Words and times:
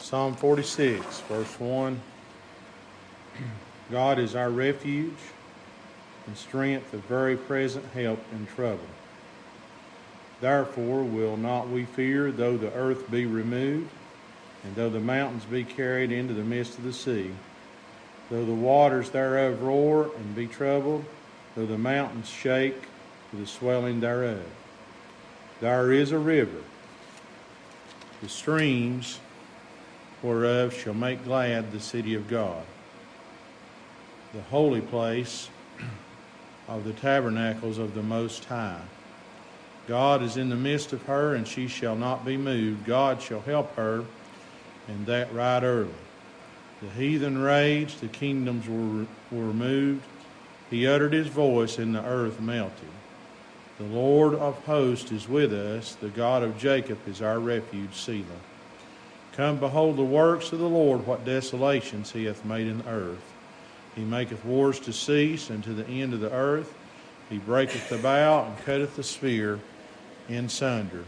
Psalm 0.00 0.34
46, 0.34 1.20
verse 1.20 1.60
1. 1.60 2.00
God 3.92 4.18
is 4.18 4.34
our 4.34 4.50
refuge 4.50 5.12
and 6.26 6.36
strength, 6.36 6.94
a 6.94 6.96
very 6.96 7.36
present 7.36 7.84
help 7.92 8.18
in 8.32 8.46
trouble. 8.46 8.88
Therefore 10.40 11.04
will 11.04 11.36
not 11.36 11.68
we 11.68 11.84
fear, 11.84 12.32
though 12.32 12.56
the 12.56 12.72
earth 12.72 13.10
be 13.10 13.26
removed, 13.26 13.90
and 14.64 14.74
though 14.74 14.88
the 14.88 15.00
mountains 15.00 15.44
be 15.44 15.64
carried 15.64 16.10
into 16.10 16.32
the 16.32 16.42
midst 16.44 16.78
of 16.78 16.84
the 16.84 16.94
sea, 16.94 17.32
though 18.30 18.46
the 18.46 18.52
waters 18.52 19.10
thereof 19.10 19.60
roar 19.60 20.10
and 20.16 20.34
be 20.34 20.46
troubled, 20.46 21.04
though 21.54 21.66
the 21.66 21.78
mountains 21.78 22.28
shake 22.28 22.82
with 23.30 23.42
the 23.42 23.46
swelling 23.46 24.00
thereof. 24.00 24.46
There 25.60 25.92
is 25.92 26.10
a 26.10 26.18
river, 26.18 26.62
the 28.22 28.30
streams 28.30 29.20
whereof 30.22 30.74
shall 30.74 30.94
make 30.94 31.24
glad 31.24 31.72
the 31.72 31.80
city 31.80 32.14
of 32.14 32.28
God, 32.28 32.62
the 34.32 34.42
holy 34.42 34.80
place 34.80 35.48
of 36.68 36.84
the 36.84 36.92
tabernacles 36.92 37.78
of 37.78 37.94
the 37.94 38.02
Most 38.02 38.44
High. 38.44 38.82
God 39.88 40.22
is 40.22 40.36
in 40.36 40.50
the 40.50 40.56
midst 40.56 40.92
of 40.92 41.02
her, 41.04 41.34
and 41.34 41.48
she 41.48 41.66
shall 41.66 41.96
not 41.96 42.24
be 42.24 42.36
moved. 42.36 42.84
God 42.84 43.20
shall 43.20 43.40
help 43.40 43.74
her, 43.76 44.04
and 44.86 45.06
that 45.06 45.32
right 45.34 45.62
early. 45.62 45.90
The 46.82 46.90
heathen 46.90 47.38
raged, 47.38 48.00
the 48.00 48.08
kingdoms 48.08 48.68
were, 48.68 49.06
were 49.36 49.52
moved. 49.52 50.04
He 50.70 50.86
uttered 50.86 51.12
his 51.12 51.26
voice, 51.26 51.78
and 51.78 51.94
the 51.94 52.04
earth 52.04 52.40
melted. 52.40 52.88
The 53.78 53.86
Lord 53.86 54.34
of 54.34 54.62
hosts 54.64 55.10
is 55.10 55.28
with 55.28 55.52
us. 55.52 55.94
The 55.94 56.10
God 56.10 56.42
of 56.42 56.58
Jacob 56.58 56.98
is 57.08 57.22
our 57.22 57.38
refuge, 57.38 57.94
Selah. 57.94 58.24
Come 59.32 59.58
behold 59.58 59.96
the 59.96 60.02
works 60.02 60.52
of 60.52 60.58
the 60.58 60.68
Lord, 60.68 61.06
what 61.06 61.24
desolations 61.24 62.12
he 62.12 62.24
hath 62.24 62.44
made 62.44 62.66
in 62.66 62.78
the 62.78 62.88
earth. 62.88 63.32
He 63.94 64.02
maketh 64.02 64.44
wars 64.44 64.80
to 64.80 64.92
cease, 64.92 65.50
and 65.50 65.62
to 65.64 65.72
the 65.72 65.86
end 65.86 66.14
of 66.14 66.20
the 66.20 66.32
earth. 66.32 66.74
He 67.28 67.38
breaketh 67.38 67.88
the 67.88 67.98
bow, 67.98 68.44
and 68.44 68.58
cutteth 68.64 68.96
the 68.96 69.02
spear 69.02 69.60
in 70.28 70.48
sunder. 70.48 71.04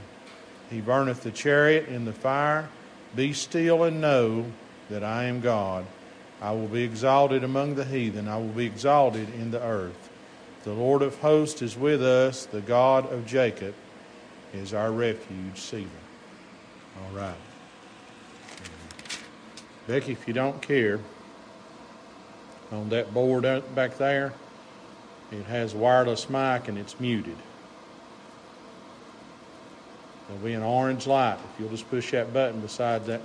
He 0.71 0.81
burneth 0.81 1.23
the 1.23 1.31
chariot 1.31 1.89
in 1.89 2.05
the 2.05 2.13
fire. 2.13 2.69
Be 3.15 3.33
still 3.33 3.85
and 3.85 4.01
know 4.01 4.47
that 4.89 5.05
I 5.05 5.25
am 5.25 5.41
God. 5.41 5.85
I 6.41 6.53
will 6.53 6.69
be 6.69 6.83
exalted 6.83 7.45
among 7.45 7.75
the 7.75 7.85
heathen. 7.85 8.29
I 8.29 8.37
will 8.37 8.49
be 8.49 8.67
exalted 8.67 9.29
in 9.35 9.51
the 9.51 9.63
earth. 9.63 10.11
The 10.65 10.73
Lord 10.73 11.03
of 11.03 11.19
hosts 11.19 11.61
is 11.61 11.77
with 11.77 12.03
us. 12.03 12.47
The 12.47 12.61
God 12.61 13.13
of 13.13 13.27
Jacob 13.27 13.75
is 14.55 14.73
our 14.73 14.93
refuge. 14.93 15.59
Selah. 15.59 15.87
All 16.99 17.17
right. 17.17 17.52
Becky, 19.87 20.13
if 20.13 20.29
you 20.29 20.35
don't 20.35 20.63
care, 20.63 21.01
on 22.71 22.89
that 22.91 23.13
board 23.13 23.43
back 23.75 23.99
there, 23.99 24.33
it 25.31 25.45
has 25.45 25.75
wireless 25.75 26.31
mic 26.31 26.69
and 26.69 26.79
it's 26.79 26.99
muted. 27.01 27.37
There'll 30.29 30.43
be 30.45 30.55
an 30.55 30.63
orange 30.63 31.07
light. 31.07 31.39
If 31.55 31.61
you'll 31.61 31.71
just 31.71 31.89
push 31.91 32.13
that 32.13 32.33
button 32.33 32.61
beside 32.61 33.05
that 33.07 33.21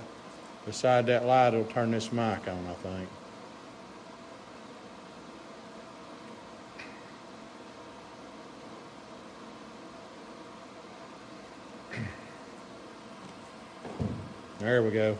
beside 0.66 1.06
that 1.06 1.24
light, 1.24 1.54
it'll 1.54 1.64
turn 1.64 1.90
this 1.92 2.12
mic 2.12 2.46
on, 2.46 2.66
I 2.68 2.74
think. 2.74 3.08
There 14.58 14.82
we 14.82 14.90
go. 14.90 15.16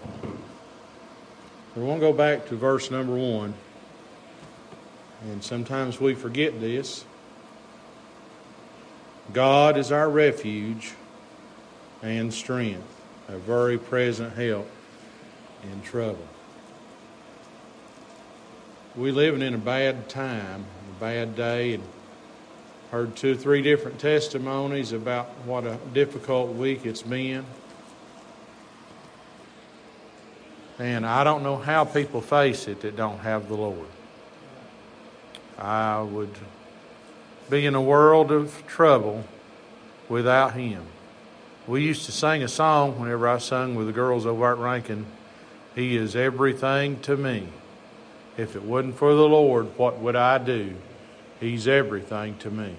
We 1.79 1.84
want 1.84 2.01
to 2.01 2.09
go 2.09 2.12
back 2.12 2.48
to 2.48 2.57
verse 2.57 2.91
number 2.91 3.15
one. 3.15 3.55
And 5.23 5.45
sometimes 5.45 6.01
we 6.01 6.15
forget 6.15 6.61
this. 6.61 7.05
God 9.33 9.77
is 9.77 9.92
our 9.92 10.11
refuge 10.11 10.95
and 12.02 12.35
strength, 12.35 12.83
a 13.29 13.39
very 13.39 13.79
present 13.79 14.35
help 14.35 14.69
in 15.63 15.80
trouble. 15.83 16.27
We're 18.97 19.13
living 19.13 19.42
in 19.42 19.55
a 19.55 19.58
bad 19.58 20.08
time, 20.08 20.64
a 20.97 21.01
bad 21.01 21.36
day, 21.36 21.75
and 21.75 21.85
heard 22.91 23.14
two 23.14 23.33
or 23.33 23.36
three 23.36 23.63
different 23.63 24.01
testimonies 24.01 24.91
about 24.91 25.27
what 25.45 25.64
a 25.64 25.79
difficult 25.95 26.57
week 26.57 26.85
it's 26.85 27.02
been. 27.02 27.45
And 30.78 31.05
I 31.05 31.24
don't 31.24 31.42
know 31.42 31.56
how 31.56 31.84
people 31.84 32.20
face 32.20 32.68
it 32.68 32.83
that 32.83 32.96
don't 32.96 33.18
have 33.18 33.48
the 33.48 33.55
Lord. 33.55 33.86
I 35.58 36.00
would 36.00 36.36
be 37.50 37.66
in 37.66 37.74
a 37.74 37.83
world 37.83 38.30
of 38.30 38.64
trouble 38.66 39.24
without 40.08 40.55
Him. 40.55 40.84
We 41.66 41.83
used 41.83 42.06
to 42.06 42.12
sing 42.12 42.42
a 42.42 42.48
song 42.48 42.98
whenever 43.00 43.28
I 43.28 43.39
sung 43.39 43.74
with 43.74 43.89
the 43.89 43.92
girls 43.92 44.24
over 44.24 44.52
at 44.52 44.58
Rankin. 44.58 45.06
He 45.74 45.96
is 45.96 46.14
everything 46.14 47.00
to 47.00 47.16
me. 47.16 47.48
If 48.36 48.55
it 48.55 48.62
wasn't 48.62 48.96
for 48.96 49.14
the 49.14 49.28
Lord, 49.28 49.77
what 49.77 49.98
would 49.98 50.14
I 50.16 50.39
do? 50.39 50.77
He's 51.40 51.66
everything 51.66 52.39
to 52.39 52.50
me. 52.50 52.77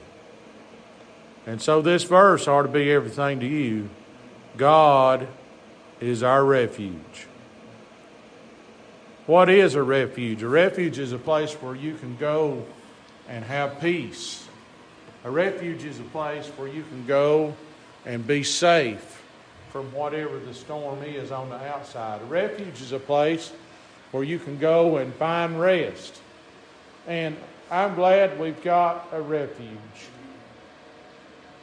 And 1.45 1.61
so 1.61 1.81
this 1.81 2.03
verse 2.03 2.47
ought 2.47 2.63
to 2.63 2.67
be 2.69 2.91
everything 2.91 3.41
to 3.41 3.45
you. 3.45 3.89
God 4.55 5.27
is 5.99 6.23
our 6.23 6.45
refuge. 6.45 7.28
What 9.29 9.47
is 9.47 9.75
a 9.75 9.83
refuge? 9.83 10.41
A 10.41 10.49
refuge 10.49 10.97
is 10.97 11.11
a 11.11 11.19
place 11.19 11.53
where 11.53 11.75
you 11.75 11.93
can 11.93 12.17
go 12.17 12.65
and 13.27 13.45
have 13.45 13.79
peace. 13.79 14.47
A 15.23 15.29
refuge 15.29 15.83
is 15.83 15.99
a 15.99 16.03
place 16.05 16.47
where 16.57 16.67
you 16.67 16.81
can 16.81 17.05
go 17.05 17.53
and 18.07 18.25
be 18.25 18.41
safe 18.41 19.21
from 19.69 19.93
whatever 19.93 20.39
the 20.39 20.55
storm 20.55 21.03
is 21.03 21.29
on 21.29 21.49
the 21.49 21.57
outside. 21.57 22.23
A 22.23 22.25
refuge 22.25 22.81
is 22.81 22.91
a 22.91 22.97
place 22.97 23.51
where 24.09 24.23
you 24.23 24.39
can 24.39 24.57
go 24.57 24.97
and 24.97 25.13
find 25.13 25.61
rest. 25.61 26.19
And 27.05 27.37
I'm 27.69 27.93
glad 27.93 28.39
we've 28.39 28.63
got 28.63 29.09
a 29.11 29.21
refuge. 29.21 29.69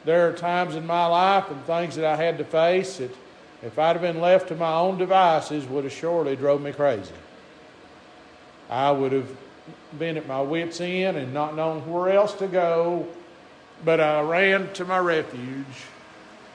There 0.05 0.29
are 0.29 0.31
times 0.31 0.75
in 0.75 0.87
my 0.87 1.05
life 1.05 1.51
and 1.51 1.61
things 1.65 1.97
that 1.97 2.05
I 2.05 2.15
had 2.15 2.37
to 2.37 2.45
face 2.45 2.99
that 2.99 3.11
if 3.61 3.77
I'd 3.77 3.97
have 3.97 4.01
been 4.01 4.21
left 4.21 4.47
to 4.47 4.55
my 4.55 4.73
own 4.75 4.97
devices 4.97 5.65
would 5.65 5.83
have 5.83 5.91
surely 5.91 6.37
drove 6.37 6.61
me 6.61 6.71
crazy. 6.71 7.11
I 8.69 8.91
would 8.91 9.11
have 9.11 9.29
been 9.97 10.17
at 10.17 10.27
my 10.27 10.41
wits' 10.41 10.81
end 10.81 11.17
and 11.17 11.33
not 11.33 11.55
known 11.55 11.89
where 11.89 12.09
else 12.09 12.33
to 12.35 12.47
go, 12.47 13.07
but 13.83 13.99
I 13.99 14.21
ran 14.21 14.73
to 14.73 14.85
my 14.85 14.99
refuge 14.99 15.65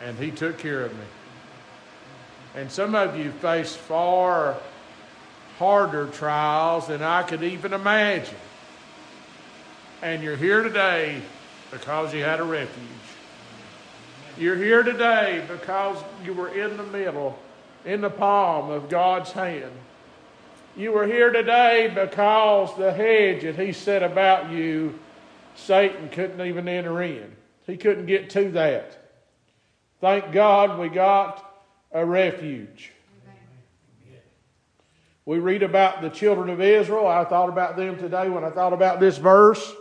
and 0.02 0.18
He 0.18 0.30
took 0.30 0.58
care 0.58 0.84
of 0.84 0.92
me. 0.92 1.04
And 2.54 2.70
some 2.70 2.94
of 2.94 3.16
you 3.16 3.30
face 3.30 3.74
far 3.74 4.56
harder 5.58 6.06
trials 6.08 6.88
than 6.88 7.02
I 7.02 7.22
could 7.22 7.42
even 7.42 7.72
imagine. 7.72 8.34
And 10.02 10.22
you're 10.22 10.36
here 10.36 10.62
today 10.62 11.22
because 11.70 12.12
you 12.12 12.24
had 12.24 12.40
a 12.40 12.44
refuge. 12.44 12.88
You're 14.36 14.56
here 14.56 14.82
today 14.82 15.44
because 15.48 16.02
you 16.24 16.34
were 16.34 16.48
in 16.48 16.76
the 16.76 16.82
middle, 16.82 17.38
in 17.84 18.00
the 18.00 18.10
palm 18.10 18.70
of 18.70 18.88
God's 18.88 19.30
hand. 19.32 19.72
You 20.74 20.92
were 20.92 21.06
here 21.06 21.30
today 21.30 21.92
because 21.94 22.74
the 22.78 22.92
hedge 22.92 23.42
that 23.42 23.58
he 23.58 23.72
set 23.72 24.02
about 24.02 24.50
you, 24.50 24.98
Satan 25.54 26.08
couldn't 26.08 26.40
even 26.40 26.66
enter 26.66 27.02
in. 27.02 27.30
He 27.66 27.76
couldn't 27.76 28.06
get 28.06 28.30
to 28.30 28.50
that. 28.52 28.98
Thank 30.00 30.32
God 30.32 30.78
we 30.78 30.88
got 30.88 31.44
a 31.92 32.04
refuge. 32.04 32.92
We 35.24 35.38
read 35.38 35.62
about 35.62 36.00
the 36.00 36.08
children 36.08 36.48
of 36.48 36.60
Israel. 36.60 37.06
I 37.06 37.24
thought 37.24 37.48
about 37.48 37.76
them 37.76 37.98
today 37.98 38.28
when 38.28 38.42
I 38.42 38.50
thought 38.50 38.72
about 38.72 38.98
this 38.98 39.18
verse 39.18 39.72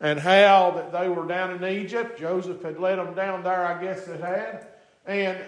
and 0.00 0.18
how 0.18 0.72
that 0.72 0.92
they 0.92 1.08
were 1.08 1.26
down 1.26 1.52
in 1.52 1.64
Egypt. 1.64 2.18
Joseph 2.18 2.62
had 2.62 2.78
led 2.78 2.98
them 2.98 3.14
down 3.14 3.42
there, 3.42 3.64
I 3.64 3.80
guess 3.82 4.06
it 4.08 4.20
had. 4.20 4.66
And 5.06 5.38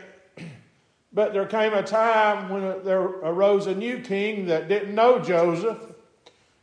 but 1.12 1.32
there 1.32 1.46
came 1.46 1.72
a 1.72 1.82
time 1.82 2.50
when 2.50 2.84
there 2.84 3.00
arose 3.00 3.66
a 3.66 3.74
new 3.74 4.00
king 4.00 4.46
that 4.46 4.68
didn't 4.68 4.94
know 4.94 5.18
Joseph, 5.18 5.78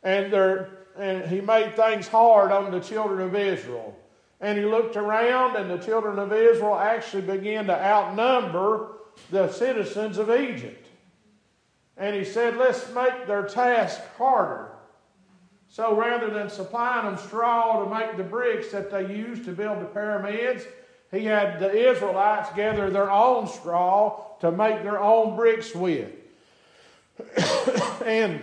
and, 0.03 0.31
there, 0.31 0.69
and 0.97 1.25
he 1.25 1.41
made 1.41 1.75
things 1.75 2.07
hard 2.07 2.51
on 2.51 2.71
the 2.71 2.79
children 2.79 3.21
of 3.21 3.35
Israel. 3.35 3.97
And 4.39 4.57
he 4.57 4.65
looked 4.65 4.97
around, 4.97 5.55
and 5.55 5.69
the 5.69 5.83
children 5.83 6.19
of 6.19 6.31
Israel 6.31 6.75
actually 6.75 7.23
began 7.23 7.65
to 7.67 7.83
outnumber 7.83 8.91
the 9.31 9.51
citizens 9.51 10.17
of 10.17 10.29
Egypt. 10.29 10.87
And 11.97 12.15
he 12.15 12.25
said, 12.25 12.57
Let's 12.57 12.93
make 12.93 13.25
their 13.25 13.43
task 13.43 14.01
harder. 14.17 14.71
So 15.67 15.95
rather 15.95 16.29
than 16.29 16.49
supplying 16.49 17.05
them 17.05 17.17
straw 17.17 17.83
to 17.83 17.89
make 17.89 18.17
the 18.17 18.23
bricks 18.23 18.71
that 18.71 18.91
they 18.91 19.13
used 19.13 19.45
to 19.45 19.51
build 19.51 19.81
the 19.81 19.85
pyramids, 19.85 20.63
he 21.11 21.25
had 21.25 21.59
the 21.59 21.91
Israelites 21.91 22.49
gather 22.55 22.89
their 22.89 23.11
own 23.11 23.47
straw 23.47 24.25
to 24.39 24.51
make 24.51 24.83
their 24.83 24.99
own 24.99 25.35
bricks 25.35 25.73
with. 25.73 26.11
and 28.05 28.41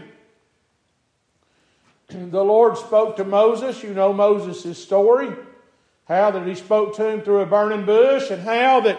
the 2.09 2.45
Lord 2.45 2.77
spoke 2.77 3.17
to 3.17 3.25
Moses. 3.25 3.83
You 3.83 3.95
know 3.95 4.13
Moses' 4.13 4.83
story. 4.83 5.31
How 6.07 6.31
that 6.31 6.47
he 6.47 6.55
spoke 6.55 6.97
to 6.97 7.09
him 7.09 7.23
through 7.23 7.41
a 7.41 7.47
burning 7.47 7.87
bush, 7.87 8.31
and 8.31 8.43
how 8.43 8.81
that 8.81 8.99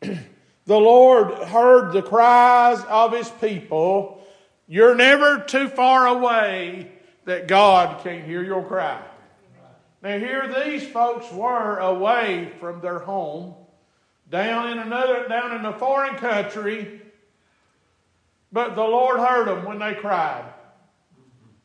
the 0.00 0.78
Lord 0.78 1.32
heard 1.44 1.92
the 1.92 2.02
cries 2.02 2.82
of 2.84 3.12
his 3.12 3.30
people. 3.30 4.22
You're 4.66 4.94
never 4.94 5.40
too 5.40 5.68
far 5.68 6.06
away 6.06 6.90
that 7.24 7.48
God 7.48 8.02
can't 8.02 8.24
hear 8.24 8.42
your 8.42 8.64
cry. 8.64 9.00
Now, 10.04 10.18
here 10.18 10.46
these 10.66 10.86
folks 10.86 11.32
were 11.32 11.78
away 11.78 12.52
from 12.60 12.82
their 12.82 12.98
home, 12.98 13.54
down 14.30 14.68
in 14.70 14.78
another, 14.78 15.26
down 15.28 15.58
in 15.58 15.64
a 15.64 15.72
foreign 15.78 16.16
country, 16.16 17.00
but 18.52 18.74
the 18.74 18.82
Lord 18.82 19.18
heard 19.18 19.48
them 19.48 19.64
when 19.64 19.78
they 19.78 19.94
cried. 19.94 20.44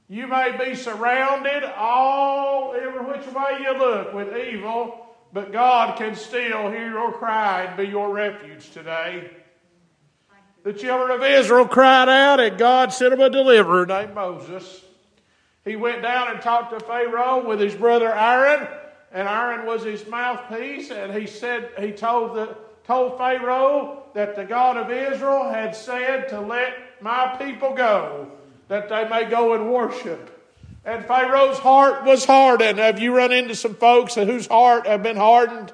You 0.07 0.25
may 0.27 0.55
be 0.57 0.73
surrounded 0.73 1.65
all 1.75 2.73
every 2.73 3.01
which 3.01 3.27
way 3.27 3.57
you 3.61 3.77
look 3.77 4.13
with 4.13 4.33
evil, 4.35 5.05
but 5.33 5.51
God 5.51 5.97
can 5.97 6.15
still 6.15 6.71
hear 6.71 6.89
your 6.91 7.11
cry 7.11 7.63
and 7.63 7.75
be 7.75 7.87
your 7.87 8.09
refuge 8.09 8.71
today. 8.71 9.31
The 10.63 10.71
children 10.71 11.11
of 11.11 11.23
Israel 11.25 11.67
cried 11.67 12.07
out, 12.07 12.39
and 12.39 12.57
God 12.57 12.93
sent 12.93 13.11
them 13.11 13.19
a 13.19 13.29
deliverer 13.29 13.85
named 13.85 14.15
Moses. 14.15 14.85
He 15.65 15.75
went 15.75 16.01
down 16.01 16.29
and 16.31 16.41
talked 16.41 16.71
to 16.71 16.79
Pharaoh 16.79 17.47
with 17.47 17.59
his 17.59 17.75
brother 17.75 18.13
Aaron, 18.13 18.67
and 19.11 19.27
Aaron 19.27 19.65
was 19.65 19.83
his 19.83 20.07
mouthpiece, 20.07 20.91
and 20.91 21.13
he 21.13 21.27
said 21.27 21.71
he 21.77 21.91
told 21.91 22.35
the 22.35 22.55
told 22.89 23.19
Pharaoh 23.19 24.01
that 24.15 24.35
the 24.35 24.43
God 24.43 24.75
of 24.75 24.91
Israel 24.91 25.47
had 25.47 25.75
said 25.75 26.27
to 26.29 26.41
let 26.41 26.73
my 27.01 27.35
people 27.39 27.75
go, 27.75 28.31
that 28.67 28.89
they 28.89 29.07
may 29.07 29.29
go 29.29 29.53
and 29.53 29.71
worship. 29.71 30.35
And 30.83 31.05
Pharaoh's 31.05 31.59
heart 31.59 32.03
was 32.03 32.25
hardened. 32.25 32.79
Have 32.79 32.97
you 32.97 33.15
run 33.15 33.31
into 33.31 33.53
some 33.53 33.75
folks 33.75 34.15
whose 34.15 34.47
heart 34.47 34.87
have 34.87 35.03
been 35.03 35.17
hardened? 35.17 35.71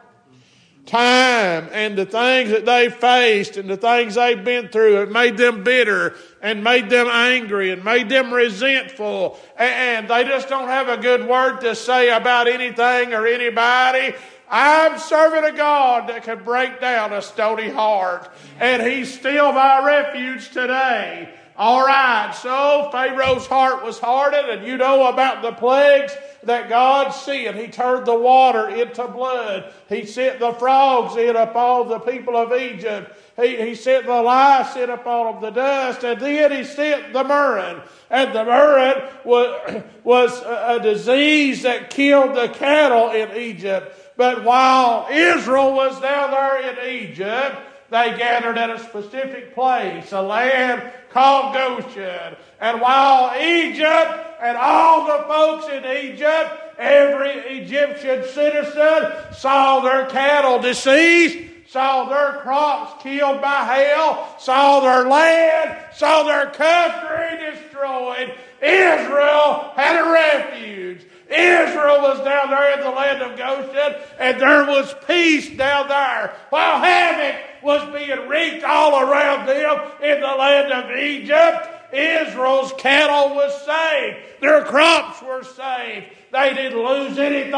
Time 0.85 1.67
and 1.71 1.97
the 1.97 2.05
things 2.05 2.51
that 2.51 2.65
they 2.65 2.89
faced 2.89 3.57
and 3.57 3.69
the 3.69 3.77
things 3.77 4.15
they've 4.15 4.43
been 4.43 4.67
through 4.69 4.93
have 4.93 5.09
made 5.09 5.37
them 5.37 5.63
bitter 5.63 6.13
and 6.41 6.63
made 6.63 6.89
them 6.89 7.07
angry 7.07 7.71
and 7.71 7.83
made 7.83 8.07
them 8.07 8.33
resentful 8.33 9.39
and 9.57 10.07
they 10.07 10.23
just 10.23 10.47
don't 10.47 10.67
have 10.67 10.87
a 10.87 10.97
good 10.97 11.27
word 11.27 11.59
to 11.59 11.75
say 11.75 12.15
about 12.15 12.47
anything 12.47 13.13
or 13.13 13.25
anybody. 13.25 14.15
I'm 14.49 14.99
serving 14.99 15.43
a 15.43 15.57
God 15.57 16.09
that 16.09 16.23
can 16.23 16.43
break 16.43 16.79
down 16.79 17.13
a 17.13 17.21
stony 17.21 17.69
heart 17.69 18.29
and 18.59 18.83
he's 18.83 19.11
still 19.11 19.51
my 19.53 19.83
refuge 19.85 20.49
today. 20.49 21.33
All 21.57 21.85
right, 21.85 22.33
so 22.33 22.89
Pharaoh's 22.91 23.47
heart 23.47 23.81
was 23.81 23.97
hardened, 23.97 24.49
and 24.49 24.67
you 24.67 24.75
know 24.75 25.07
about 25.07 25.41
the 25.41 25.53
plagues 25.53 26.13
that 26.43 26.67
God 26.67 27.11
sent. 27.11 27.55
He 27.55 27.67
turned 27.67 28.05
the 28.05 28.15
water 28.15 28.67
into 28.67 29.07
blood. 29.07 29.71
He 29.87 30.05
sent 30.05 30.39
the 30.39 30.51
frogs 30.51 31.15
in 31.15 31.37
upon 31.37 31.87
the 31.87 31.99
people 31.99 32.35
of 32.35 32.51
Egypt. 32.51 33.17
He, 33.37 33.55
he 33.55 33.73
sent 33.73 34.05
the 34.05 34.21
lice 34.21 34.75
in 34.75 34.89
upon 34.89 35.35
them, 35.35 35.43
the 35.43 35.49
dust, 35.51 36.03
and 36.03 36.19
then 36.19 36.51
he 36.51 36.65
sent 36.65 37.13
the 37.13 37.23
murrain. 37.23 37.81
And 38.09 38.35
the 38.35 38.43
murrain 38.43 39.03
was, 39.23 39.83
was 40.03 40.43
a 40.45 40.83
disease 40.83 41.63
that 41.63 41.89
killed 41.89 42.35
the 42.35 42.49
cattle 42.49 43.11
in 43.11 43.31
Egypt. 43.37 43.97
But 44.17 44.43
while 44.43 45.07
Israel 45.09 45.73
was 45.73 46.01
down 46.01 46.31
there 46.31 46.69
in 46.69 47.05
Egypt, 47.09 47.55
they 47.89 48.17
gathered 48.17 48.57
at 48.57 48.69
a 48.69 48.79
specific 48.79 49.53
place, 49.53 50.11
a 50.11 50.21
land 50.21 50.91
called 51.15 51.53
Goshen. 51.53 52.35
And 52.59 52.81
while 52.81 53.41
Egypt 53.41 54.37
and 54.41 54.57
all 54.57 55.07
the 55.07 55.23
folks 55.23 55.67
in 55.71 55.85
Egypt, 55.85 56.51
every 56.77 57.31
Egyptian 57.61 58.25
citizen 58.25 59.13
saw 59.31 59.79
their 59.79 60.07
cattle 60.07 60.59
deceased, 60.59 61.69
saw 61.69 62.09
their 62.09 62.41
crops 62.41 63.01
killed 63.01 63.41
by 63.41 63.63
hail, 63.63 64.27
saw 64.39 64.81
their 64.81 65.07
land, 65.07 65.77
saw 65.93 66.23
their 66.23 66.47
country 66.47 67.49
destroyed, 67.49 68.35
Israel 68.61 69.71
had 69.77 70.05
a 70.05 70.11
refuge. 70.11 71.05
Israel 71.29 72.01
was 72.01 72.19
down 72.25 72.49
there 72.49 72.73
in 72.77 72.81
the 72.81 72.89
land 72.89 73.21
of 73.21 73.37
Goshen, 73.37 74.01
and 74.19 74.39
there 74.39 74.65
was 74.65 74.93
peace 75.07 75.49
down 75.57 75.87
there. 75.87 76.35
While 76.49 76.81
havoc 76.81 77.54
was 77.65 77.83
being 77.91 78.29
wreaked 78.29 78.63
all 78.63 79.01
around 79.01 79.47
them 79.47 79.91
in 80.01 80.21
the 80.21 80.27
land 80.27 80.71
of 80.71 80.95
Egypt, 80.95 81.67
Israel's 81.91 82.71
cattle 82.77 83.35
was 83.35 83.53
saved. 83.65 84.17
Their 84.39 84.63
crops 84.63 85.21
were 85.21 85.43
saved. 85.43 86.07
They 86.31 86.53
didn't 86.53 86.77
lose 86.77 87.17
anything. 87.17 87.51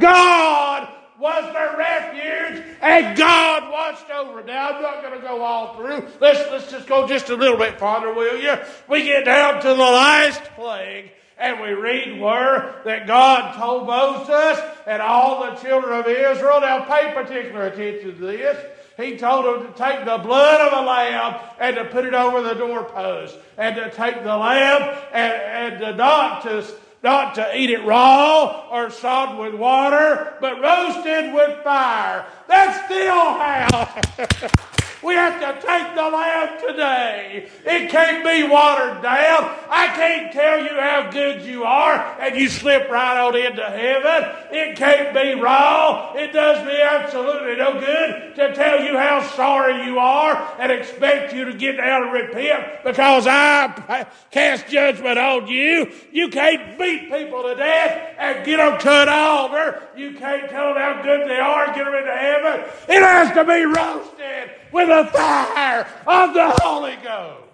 God 0.00 0.88
was 1.18 1.52
their 1.52 1.76
refuge, 1.76 2.64
and 2.80 3.16
God 3.16 3.72
watched 3.72 4.10
over. 4.10 4.42
Now 4.44 4.70
I'm 4.70 4.82
not 4.82 5.02
going 5.02 5.20
to 5.20 5.26
go 5.26 5.42
all 5.42 5.76
through. 5.76 6.06
Let's 6.20 6.50
let's 6.50 6.70
just 6.70 6.86
go 6.86 7.08
just 7.08 7.30
a 7.30 7.34
little 7.34 7.56
bit 7.56 7.78
farther, 7.78 8.12
will 8.12 8.40
you? 8.40 8.54
We 8.88 9.04
get 9.04 9.24
down 9.24 9.60
to 9.62 9.68
the 9.68 9.74
last 9.74 10.42
plague, 10.54 11.10
and 11.38 11.60
we 11.60 11.70
read 11.70 12.20
where 12.20 12.82
that 12.84 13.06
God 13.06 13.56
told 13.56 13.86
Moses 13.86 14.62
and 14.86 15.02
all 15.02 15.40
the 15.40 15.60
children 15.60 15.98
of 15.98 16.06
Israel. 16.06 16.60
Now 16.60 16.84
pay 16.84 17.12
particular 17.14 17.66
attention 17.66 18.14
to 18.14 18.26
this. 18.26 18.77
He 18.98 19.16
told 19.16 19.44
them 19.44 19.72
to 19.72 19.78
take 19.78 20.04
the 20.04 20.18
blood 20.18 20.60
of 20.60 20.72
a 20.72 20.84
lamb 20.84 21.40
and 21.60 21.76
to 21.76 21.84
put 21.84 22.04
it 22.04 22.14
over 22.14 22.42
the 22.42 22.54
doorpost, 22.54 23.36
and 23.56 23.76
to 23.76 23.92
take 23.92 24.24
the 24.24 24.36
lamb 24.36 24.98
and, 25.12 25.32
and 25.32 25.80
to 25.80 25.94
not 25.94 26.42
to 26.42 26.66
not 27.00 27.36
to 27.36 27.56
eat 27.56 27.70
it 27.70 27.84
raw 27.84 28.68
or 28.72 28.90
salt 28.90 29.38
with 29.38 29.54
water, 29.54 30.34
but 30.40 30.60
roasted 30.60 31.32
with 31.32 31.62
fire. 31.62 32.26
That's 32.48 32.84
still 32.86 33.14
how. 33.14 34.58
We 35.02 35.14
have 35.14 35.40
to 35.40 35.66
take 35.66 35.94
the 35.94 36.02
lamb 36.02 36.60
today. 36.66 37.48
It 37.64 37.90
can't 37.90 38.24
be 38.24 38.42
watered 38.48 39.02
down. 39.02 39.54
I 39.70 39.86
can't 39.94 40.32
tell 40.32 40.60
you 40.60 40.80
how 40.80 41.10
good 41.10 41.42
you 41.42 41.64
are 41.64 41.98
and 42.20 42.36
you 42.36 42.48
slip 42.48 42.88
right 42.90 43.20
on 43.20 43.36
into 43.36 43.62
heaven. 43.62 44.30
It 44.50 44.76
can't 44.76 45.14
be 45.14 45.40
raw. 45.40 46.14
It 46.14 46.32
does 46.32 46.66
me 46.66 46.80
absolutely 46.80 47.56
no 47.56 47.78
good 47.78 48.34
to 48.36 48.54
tell 48.54 48.82
you 48.82 48.98
how 48.98 49.22
sorry 49.36 49.84
you 49.86 49.98
are 49.98 50.56
and 50.58 50.72
expect 50.72 51.32
you 51.32 51.44
to 51.44 51.52
get 51.52 51.76
down 51.76 52.02
and 52.02 52.12
repent 52.12 52.84
because 52.84 53.26
I 53.28 54.06
cast 54.30 54.68
judgment 54.68 55.18
on 55.18 55.46
you. 55.46 55.92
You 56.12 56.28
can't 56.28 56.76
beat 56.78 57.10
people 57.10 57.42
to 57.44 57.54
death 57.54 58.16
and 58.18 58.44
get 58.44 58.56
them 58.56 58.80
to 58.80 58.90
an 58.90 59.08
altar. 59.08 59.82
You 59.96 60.14
can't 60.14 60.50
tell 60.50 60.74
them 60.74 60.82
how 60.82 61.02
good 61.02 61.28
they 61.28 61.38
are 61.38 61.66
and 61.66 61.74
get 61.74 61.84
them 61.84 61.94
into 61.94 62.16
heaven. 62.16 62.60
It 62.88 63.02
has 63.02 63.32
to 63.34 63.44
be 63.44 63.64
roasted 63.64 64.50
with 64.72 64.88
the 64.88 65.10
fire 65.12 65.86
of 66.06 66.34
the 66.34 66.50
Holy 66.62 66.96
Ghost. 67.02 67.44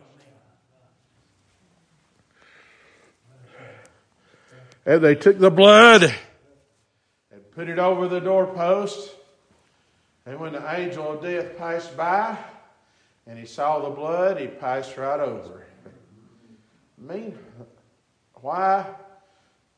And 4.86 5.02
they 5.02 5.14
took 5.14 5.38
the 5.38 5.50
blood 5.50 6.02
and 7.32 7.50
put 7.52 7.68
it 7.68 7.78
over 7.78 8.06
the 8.06 8.20
doorpost. 8.20 9.10
And 10.26 10.38
when 10.38 10.52
the 10.52 10.74
angel 10.74 11.12
of 11.12 11.22
death 11.22 11.56
passed 11.56 11.96
by 11.96 12.36
and 13.26 13.38
he 13.38 13.46
saw 13.46 13.80
the 13.80 13.90
blood, 13.90 14.38
he 14.38 14.46
passed 14.46 14.96
right 14.96 15.20
over. 15.20 15.64
mean, 16.98 17.38
why? 18.34 18.86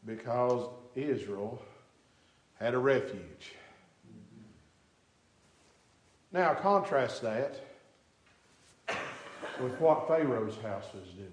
Because 0.04 0.68
Israel 0.96 1.62
had 2.58 2.74
a 2.74 2.78
refuge. 2.78 3.52
Now, 6.36 6.52
contrast 6.52 7.22
that 7.22 7.58
with 9.58 9.80
what 9.80 10.06
Pharaoh's 10.06 10.58
house 10.58 10.84
was 10.92 11.08
doing. 11.14 11.32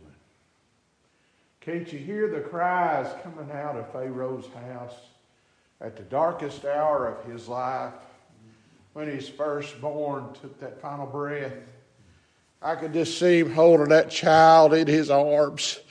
Can't 1.59 1.91
you 1.91 1.99
hear 1.99 2.29
the 2.29 2.39
cries 2.39 3.13
coming 3.21 3.51
out 3.51 3.75
of 3.75 3.91
Pharaoh's 3.91 4.47
house 4.69 4.95
at 5.81 5.97
the 5.97 6.03
darkest 6.03 6.63
hour 6.63 7.09
of 7.09 7.29
his 7.29 7.49
life 7.49 7.91
when 8.93 9.09
his 9.09 9.27
firstborn 9.27 10.31
took 10.41 10.57
that 10.61 10.79
final 10.79 11.05
breath? 11.05 11.51
I 12.61 12.75
could 12.75 12.93
just 12.93 13.19
see 13.19 13.39
him 13.39 13.51
holding 13.51 13.89
that 13.89 14.09
child 14.09 14.73
in 14.73 14.87
his 14.87 15.09
arms, 15.09 15.81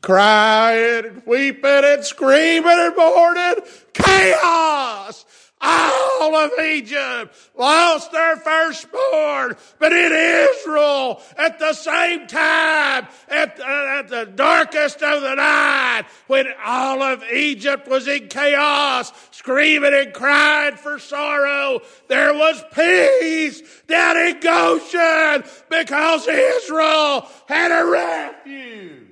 crying 0.00 1.04
and 1.04 1.22
weeping 1.26 1.84
and 1.84 2.02
screaming 2.02 2.72
and 2.72 2.96
mourning. 2.96 3.56
Chaos! 3.92 5.41
All 5.62 6.34
of 6.34 6.50
Egypt 6.58 7.34
lost 7.56 8.10
their 8.12 8.36
firstborn, 8.36 9.56
but 9.78 9.92
in 9.92 10.12
Israel, 10.12 11.22
at 11.36 11.58
the 11.58 11.72
same 11.72 12.26
time, 12.26 13.06
at, 13.28 13.60
uh, 13.60 13.98
at 13.98 14.08
the 14.08 14.24
darkest 14.34 15.02
of 15.02 15.22
the 15.22 15.34
night, 15.34 16.04
when 16.26 16.46
all 16.64 17.02
of 17.02 17.22
Egypt 17.32 17.86
was 17.86 18.08
in 18.08 18.28
chaos, 18.28 19.12
screaming 19.30 19.94
and 19.94 20.12
crying 20.12 20.76
for 20.76 20.98
sorrow, 20.98 21.80
there 22.08 22.34
was 22.34 22.62
peace 22.74 23.62
down 23.86 24.16
in 24.16 24.40
Goshen 24.40 25.44
because 25.68 26.26
Israel 26.26 27.28
had 27.46 27.70
a 27.70 27.88
refuge. 27.88 29.11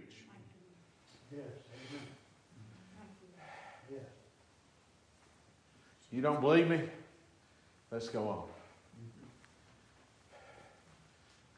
You 6.13 6.23
don't 6.23 6.41
believe 6.41 6.69
me? 6.69 6.83
Let's 7.91 8.09
go 8.09 8.29
on. 8.29 8.43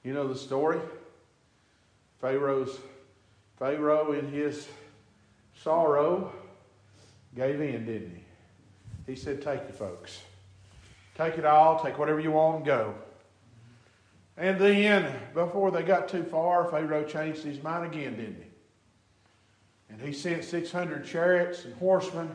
You 0.04 0.12
know 0.12 0.26
the 0.26 0.37
story? 0.37 0.80
Pharaoh's 2.21 2.78
Pharaoh 3.59 4.11
in 4.11 4.28
his 4.32 4.66
sorrow 5.62 6.32
gave 7.37 7.61
in, 7.61 7.87
didn't 7.87 8.16
he? 8.16 9.12
He 9.12 9.16
said, 9.16 9.40
Take 9.40 9.61
you 9.68 9.73
folks. 9.73 10.21
Take 11.14 11.38
it 11.38 11.44
all, 11.44 11.80
take 11.80 11.97
whatever 11.97 12.18
you 12.18 12.32
want 12.32 12.56
and 12.56 12.66
go. 12.66 12.94
And 14.37 14.59
then, 14.59 15.14
before 15.32 15.71
they 15.71 15.85
got 15.85 16.09
too 16.09 16.25
far, 16.25 16.68
Pharaoh 16.71 17.04
changed 17.04 17.44
his 17.44 17.62
mind 17.62 17.87
again, 17.87 18.16
didn't 18.16 18.42
he? 18.42 18.50
And 19.90 20.00
he 20.00 20.12
sent 20.12 20.42
600 20.42 21.06
chariots 21.06 21.64
and 21.64 21.75
horsemen 21.75 22.35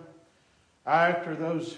after 0.86 1.36
those 1.36 1.77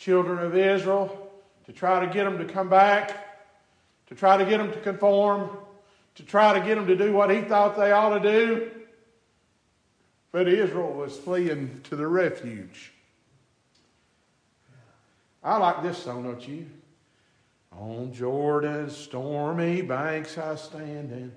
children 0.00 0.38
of 0.38 0.56
Israel 0.56 1.30
to 1.66 1.72
try 1.72 2.04
to 2.04 2.10
get 2.10 2.24
them 2.24 2.38
to 2.38 2.46
come 2.46 2.70
back, 2.70 3.44
to 4.06 4.14
try 4.14 4.38
to 4.38 4.46
get 4.46 4.56
them 4.56 4.72
to 4.72 4.80
conform, 4.80 5.50
to 6.14 6.22
try 6.24 6.58
to 6.58 6.66
get 6.66 6.76
them 6.76 6.86
to 6.86 6.96
do 6.96 7.12
what 7.12 7.30
he 7.30 7.42
thought 7.42 7.76
they 7.76 7.92
ought 7.92 8.18
to 8.18 8.20
do. 8.20 8.70
But 10.32 10.48
Israel 10.48 10.92
was 10.94 11.16
fleeing 11.18 11.82
to 11.84 11.96
the 11.96 12.06
refuge. 12.06 12.92
I 15.44 15.58
like 15.58 15.82
this 15.82 15.98
song, 16.02 16.24
don't 16.24 16.48
you? 16.48 16.66
On 17.72 18.12
Jordan's 18.12 18.96
stormy 18.96 19.82
banks 19.82 20.38
I 20.38 20.54
stand 20.54 21.12
and 21.12 21.32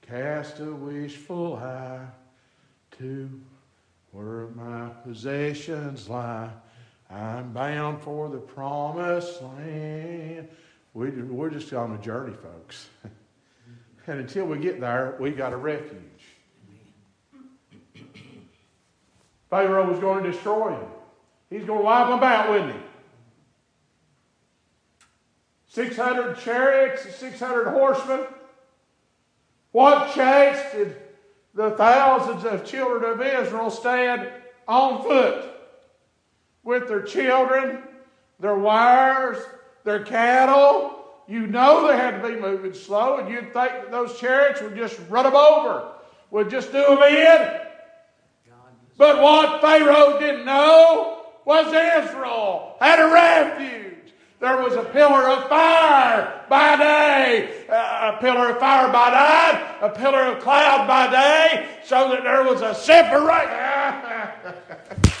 cast 0.00 0.58
a 0.60 0.72
wishful 0.72 1.56
eye 1.56 2.06
to 2.98 3.30
where 4.12 4.48
my 4.48 4.88
possessions 5.04 6.08
lie. 6.08 6.50
I'm 7.10 7.52
bound 7.52 8.02
for 8.02 8.28
the 8.28 8.38
promised 8.38 9.40
land. 9.42 10.48
We, 10.94 11.10
we're 11.10 11.50
just 11.50 11.72
on 11.72 11.92
a 11.92 11.98
journey, 11.98 12.34
folks. 12.42 12.88
and 14.06 14.20
until 14.20 14.46
we 14.46 14.58
get 14.58 14.80
there, 14.80 15.16
we 15.20 15.30
got 15.30 15.52
a 15.52 15.56
refuge. 15.56 16.00
Pharaoh 19.50 19.90
was 19.90 20.00
going 20.00 20.24
to 20.24 20.32
destroy 20.32 20.70
him. 20.70 20.88
He's 21.50 21.64
going 21.64 21.78
to 21.78 21.84
wipe 21.84 22.08
them 22.08 22.22
out, 22.22 22.50
wouldn't 22.50 22.72
he? 22.72 22.78
600 25.68 26.38
chariots 26.38 27.14
600 27.14 27.68
horsemen. 27.68 28.26
What 29.72 30.14
chance 30.14 30.58
did 30.72 30.96
the 31.54 31.72
thousands 31.72 32.44
of 32.44 32.64
children 32.64 33.12
of 33.12 33.20
Israel 33.20 33.70
stand 33.70 34.28
on 34.66 35.02
foot? 35.02 35.55
With 36.66 36.88
their 36.88 37.00
children, 37.00 37.78
their 38.40 38.58
wives, 38.58 39.38
their 39.84 40.02
cattle. 40.04 41.04
You 41.28 41.46
know 41.46 41.86
they 41.86 41.96
had 41.96 42.20
to 42.20 42.28
be 42.28 42.34
moving 42.36 42.74
slow, 42.74 43.18
and 43.18 43.28
you'd 43.30 43.52
think 43.52 43.54
that 43.54 43.90
those 43.90 44.18
chariots 44.18 44.60
would 44.60 44.76
just 44.76 44.98
run 45.08 45.24
them 45.24 45.36
over, 45.36 45.92
would 46.30 46.50
just 46.50 46.72
do 46.72 46.82
them 46.82 47.02
in. 47.02 47.60
But 48.98 49.22
what 49.22 49.60
Pharaoh 49.60 50.18
didn't 50.18 50.44
know 50.44 51.26
was 51.44 51.66
Israel 51.66 52.76
had 52.80 52.98
a 52.98 53.12
refuge. 53.12 54.12
There 54.40 54.62
was 54.62 54.74
a 54.74 54.84
pillar 54.84 55.28
of 55.28 55.48
fire 55.48 56.44
by 56.48 56.76
day, 56.76 57.64
a 57.68 58.18
pillar 58.20 58.50
of 58.50 58.58
fire 58.58 58.92
by 58.92 59.10
night, 59.10 59.78
a 59.80 59.88
pillar 59.90 60.22
of 60.24 60.42
cloud 60.42 60.86
by 60.86 61.10
day, 61.10 61.68
so 61.84 62.10
that 62.10 62.22
there 62.22 62.44
was 62.44 62.62
a 62.62 62.74
separation. 62.74 63.52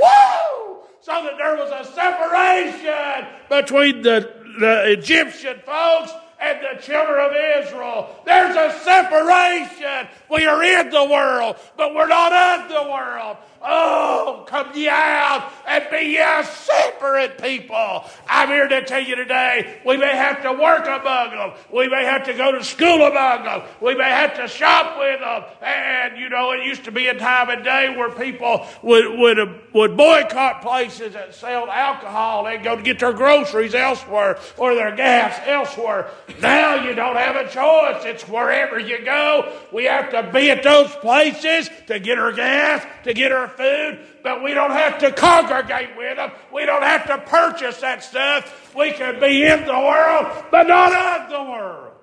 Woo! 0.00 0.78
So 1.00 1.12
that 1.12 1.36
there 1.38 1.56
was 1.56 1.70
a 1.70 1.84
separation 1.92 3.26
between 3.48 4.02
the, 4.02 4.32
the 4.58 4.92
Egyptian 4.92 5.60
folks 5.64 6.12
and 6.40 6.58
the 6.60 6.80
children 6.82 7.20
of 7.20 7.32
Israel. 7.64 8.16
There's 8.24 8.56
a 8.56 8.78
separation. 8.80 10.08
We 10.30 10.46
are 10.46 10.62
in 10.62 10.90
the 10.90 11.04
world, 11.04 11.56
but 11.76 11.94
we're 11.94 12.08
not 12.08 12.32
of 12.32 12.68
the 12.68 12.90
world. 12.90 13.36
Oh, 13.62 14.46
come 14.48 14.70
ye 14.74 14.88
out 14.88 15.52
and 15.68 15.84
be 15.90 16.16
ye 16.16 16.42
separate 16.44 17.42
people. 17.42 18.04
I'm 18.26 18.48
here 18.48 18.66
to 18.66 18.84
tell 18.86 19.02
you 19.02 19.16
today, 19.16 19.80
we 19.84 19.98
may 19.98 20.16
have 20.16 20.42
to 20.42 20.52
work 20.52 20.86
among 20.86 21.30
them. 21.30 21.52
We 21.70 21.86
may 21.88 22.04
have 22.04 22.24
to 22.24 22.32
go 22.32 22.52
to 22.52 22.64
school 22.64 23.02
among 23.02 23.44
them. 23.44 23.62
We 23.82 23.94
may 23.94 24.08
have 24.08 24.34
to 24.36 24.48
shop 24.48 24.98
with 24.98 25.20
them. 25.20 25.44
And, 25.60 26.18
you 26.18 26.30
know, 26.30 26.52
it 26.52 26.64
used 26.64 26.84
to 26.84 26.90
be 26.90 27.08
a 27.08 27.18
time 27.18 27.50
and 27.50 27.62
day 27.62 27.94
where 27.94 28.10
people 28.10 28.66
would, 28.82 29.18
would, 29.18 29.60
would 29.74 29.94
boycott 29.94 30.62
places 30.62 31.12
that 31.12 31.34
sold 31.34 31.68
alcohol. 31.68 32.44
They'd 32.44 32.62
go 32.62 32.76
to 32.76 32.82
get 32.82 32.98
their 32.98 33.12
groceries 33.12 33.74
elsewhere 33.74 34.38
or 34.56 34.74
their 34.74 34.96
gas 34.96 35.38
elsewhere. 35.44 36.10
Now 36.40 36.84
you 36.84 36.94
don't 36.94 37.16
have 37.16 37.36
a 37.36 37.48
choice. 37.48 38.04
It's 38.04 38.28
wherever 38.28 38.78
you 38.78 39.04
go. 39.04 39.52
We 39.72 39.84
have 39.84 40.10
to 40.10 40.30
be 40.32 40.50
at 40.50 40.62
those 40.62 40.90
places 40.96 41.70
to 41.86 41.98
get 41.98 42.18
our 42.18 42.32
gas, 42.32 42.86
to 43.04 43.14
get 43.14 43.32
our 43.32 43.48
food, 43.48 43.98
but 44.22 44.42
we 44.42 44.54
don't 44.54 44.70
have 44.70 44.98
to 44.98 45.12
congregate 45.12 45.96
with 45.96 46.16
them. 46.16 46.32
We 46.52 46.66
don't 46.66 46.82
have 46.82 47.06
to 47.06 47.18
purchase 47.18 47.78
that 47.78 48.04
stuff. 48.04 48.74
We 48.74 48.92
can 48.92 49.20
be 49.20 49.44
in 49.44 49.64
the 49.64 49.72
world, 49.72 50.44
but 50.50 50.68
not 50.68 50.92
of 50.92 51.30
the 51.30 51.42
world. 51.42 51.94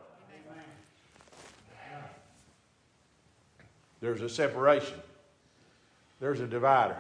There's 3.99 4.21
a 4.21 4.29
separation. 4.29 4.99
There's 6.19 6.39
a 6.39 6.47
divider. 6.47 6.97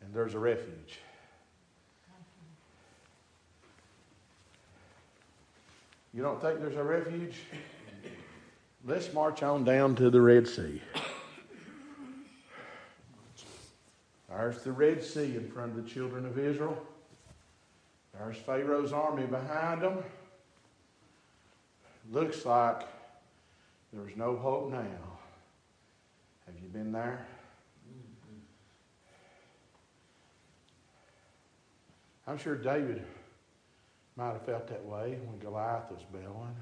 And 0.00 0.14
there's 0.14 0.34
a 0.34 0.38
refuge. 0.38 0.98
You 6.14 6.22
don't 6.22 6.40
think 6.40 6.60
there's 6.60 6.76
a 6.76 6.84
refuge? 6.84 7.34
Let's 8.86 9.12
march 9.12 9.42
on 9.42 9.64
down 9.64 9.96
to 9.96 10.10
the 10.10 10.20
Red 10.20 10.46
Sea. 10.46 10.80
There's 14.28 14.62
the 14.62 14.70
Red 14.70 15.02
Sea 15.02 15.36
in 15.36 15.50
front 15.50 15.76
of 15.76 15.82
the 15.82 15.90
children 15.90 16.24
of 16.24 16.38
Israel. 16.38 16.80
There's 18.12 18.36
Pharaoh's 18.36 18.92
army 18.92 19.26
behind 19.26 19.82
them. 19.82 19.98
Looks 22.12 22.44
like 22.44 22.82
there's 23.92 24.16
no 24.16 24.36
hope 24.36 24.70
now. 24.70 25.18
Have 26.46 26.54
you 26.62 26.68
been 26.68 26.92
there? 26.92 27.26
I'm 32.26 32.38
sure 32.38 32.54
David 32.54 33.02
might 34.16 34.32
have 34.32 34.42
felt 34.42 34.68
that 34.68 34.84
way 34.84 35.18
when 35.26 35.38
Goliath 35.40 35.90
was 35.90 36.02
bellowing. 36.12 36.54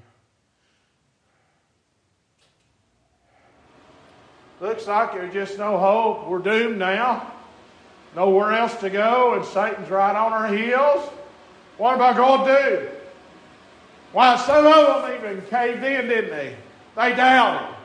Looks 4.59 4.87
like 4.87 5.13
there's 5.13 5.33
just 5.33 5.57
no 5.57 5.77
hope. 5.77 6.27
We're 6.27 6.39
doomed 6.39 6.77
now 6.77 7.33
nowhere 8.15 8.53
else 8.53 8.75
to 8.77 8.89
go, 8.89 9.33
and 9.33 9.45
Satan's 9.45 9.89
right 9.89 10.15
on 10.15 10.33
our 10.33 10.47
heels. 10.47 11.09
What 11.77 11.95
am 11.95 12.01
I 12.01 12.15
going 12.15 12.47
to 12.47 12.69
do? 12.69 12.89
Why, 14.11 14.37
some 14.37 14.65
of 14.65 15.03
them 15.03 15.17
even 15.17 15.41
caved 15.47 15.83
in, 15.83 16.07
didn't 16.07 16.29
they? 16.29 16.55
They 16.95 17.15
doubted. 17.15 17.75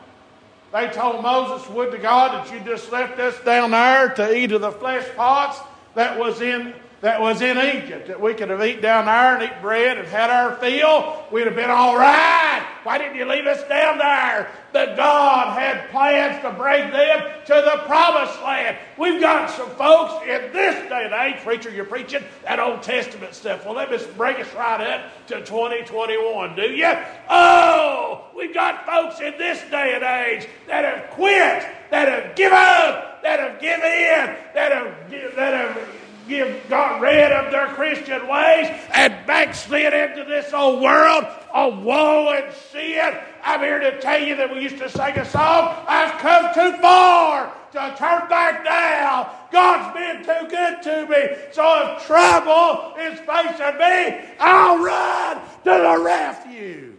They 0.72 0.88
told 0.88 1.22
Moses, 1.22 1.66
Would 1.70 1.92
to 1.92 1.98
God 1.98 2.32
that 2.32 2.52
you 2.52 2.60
just 2.60 2.92
left 2.92 3.18
us 3.18 3.38
down 3.40 3.70
there 3.70 4.10
to 4.10 4.36
eat 4.36 4.52
of 4.52 4.60
the 4.60 4.72
flesh 4.72 5.08
pots 5.16 5.60
that 5.94 6.18
was 6.18 6.42
in 6.42 6.74
that 7.00 7.20
was 7.20 7.40
in 7.42 7.56
Egypt, 7.58 8.08
that 8.08 8.20
we 8.20 8.34
could 8.34 8.50
have 8.50 8.62
eaten 8.62 8.82
down 8.82 9.06
there 9.06 9.36
and 9.36 9.42
eat 9.44 9.62
bread 9.62 9.98
and 9.98 10.08
had 10.08 10.30
our 10.30 10.56
fill, 10.56 11.24
we'd 11.30 11.46
have 11.46 11.54
been 11.54 11.70
all 11.70 11.96
right. 11.96 12.66
Why 12.82 12.98
didn't 12.98 13.16
you 13.16 13.24
leave 13.24 13.46
us 13.46 13.62
down 13.68 13.98
there? 13.98 14.50
That 14.72 14.96
God 14.96 15.58
had 15.58 15.90
plans 15.90 16.42
to 16.42 16.50
bring 16.52 16.90
them 16.90 17.30
to 17.46 17.54
the 17.54 17.82
promised 17.86 18.42
land. 18.42 18.78
We've 18.96 19.20
got 19.20 19.50
some 19.50 19.70
folks 19.70 20.24
in 20.24 20.52
this 20.52 20.88
day 20.88 21.04
and 21.04 21.14
age, 21.14 21.42
preacher, 21.44 21.70
you're 21.70 21.84
preaching 21.84 22.24
that 22.42 22.58
Old 22.58 22.82
Testament 22.82 23.34
stuff. 23.34 23.64
Well, 23.64 23.74
let 23.74 23.90
me 23.90 23.98
bring 24.16 24.36
us 24.36 24.52
right 24.54 24.80
up 24.80 25.26
to 25.28 25.44
2021, 25.44 26.56
do 26.56 26.62
you? 26.62 26.92
Oh, 27.30 28.24
we've 28.36 28.54
got 28.54 28.84
folks 28.86 29.20
in 29.20 29.38
this 29.38 29.60
day 29.70 29.94
and 29.94 30.02
age 30.02 30.48
that 30.66 30.84
have 30.84 31.10
quit, 31.10 31.64
that 31.90 32.08
have 32.08 32.34
given 32.34 32.58
up, 32.58 33.22
that 33.22 33.38
have 33.38 33.60
given 33.60 33.84
in, 33.84 34.36
that 34.54 34.72
have, 34.72 35.10
that 35.36 35.54
have 35.54 35.88
give, 36.28 36.68
got 36.68 37.00
rid 37.00 37.32
of 37.32 37.50
their 37.50 37.68
Christian 37.68 38.28
ways 38.28 38.68
and 38.94 39.26
backslid 39.26 39.92
into 39.92 40.24
this 40.24 40.52
old 40.52 40.82
world 40.82 41.24
of 41.52 41.82
woe 41.82 42.30
and 42.30 42.54
sin. 42.70 43.16
I'm 43.42 43.60
here 43.60 43.78
to 43.78 44.00
tell 44.00 44.20
you 44.20 44.36
that 44.36 44.52
we 44.52 44.60
used 44.60 44.78
to 44.78 44.90
sing 44.90 45.16
a 45.16 45.24
song, 45.24 45.74
I've 45.88 46.20
come 46.20 46.54
too 46.54 46.80
far 46.80 47.52
to 47.72 47.94
turn 47.98 48.28
back 48.28 48.64
now. 48.64 49.32
God's 49.50 49.94
been 49.96 50.24
too 50.24 50.48
good 50.48 50.82
to 50.82 51.06
me. 51.06 51.36
So 51.52 51.96
if 51.96 52.06
trouble 52.06 52.94
is 52.98 53.18
facing 53.20 53.78
me, 53.78 54.20
I'll 54.38 54.78
run 54.78 55.38
to 55.38 55.42
the 55.64 56.02
refuge. 56.04 56.94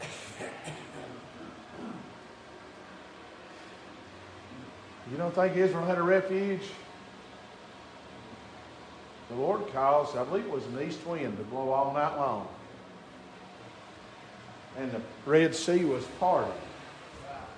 You 5.10 5.16
don't 5.16 5.34
think 5.34 5.56
Israel 5.56 5.86
had 5.86 5.96
a 5.96 6.02
refuge? 6.02 6.60
The 9.28 9.34
Lord 9.36 9.66
caused, 9.72 10.16
I 10.16 10.24
believe 10.24 10.46
it 10.46 10.50
was 10.50 10.64
an 10.66 10.80
east 10.82 11.06
wind 11.06 11.36
to 11.36 11.44
blow 11.44 11.70
all 11.70 11.92
night 11.92 12.16
long. 12.16 12.48
And 14.78 14.90
the 14.92 15.00
Red 15.26 15.54
Sea 15.54 15.84
was 15.84 16.04
parted. 16.18 16.52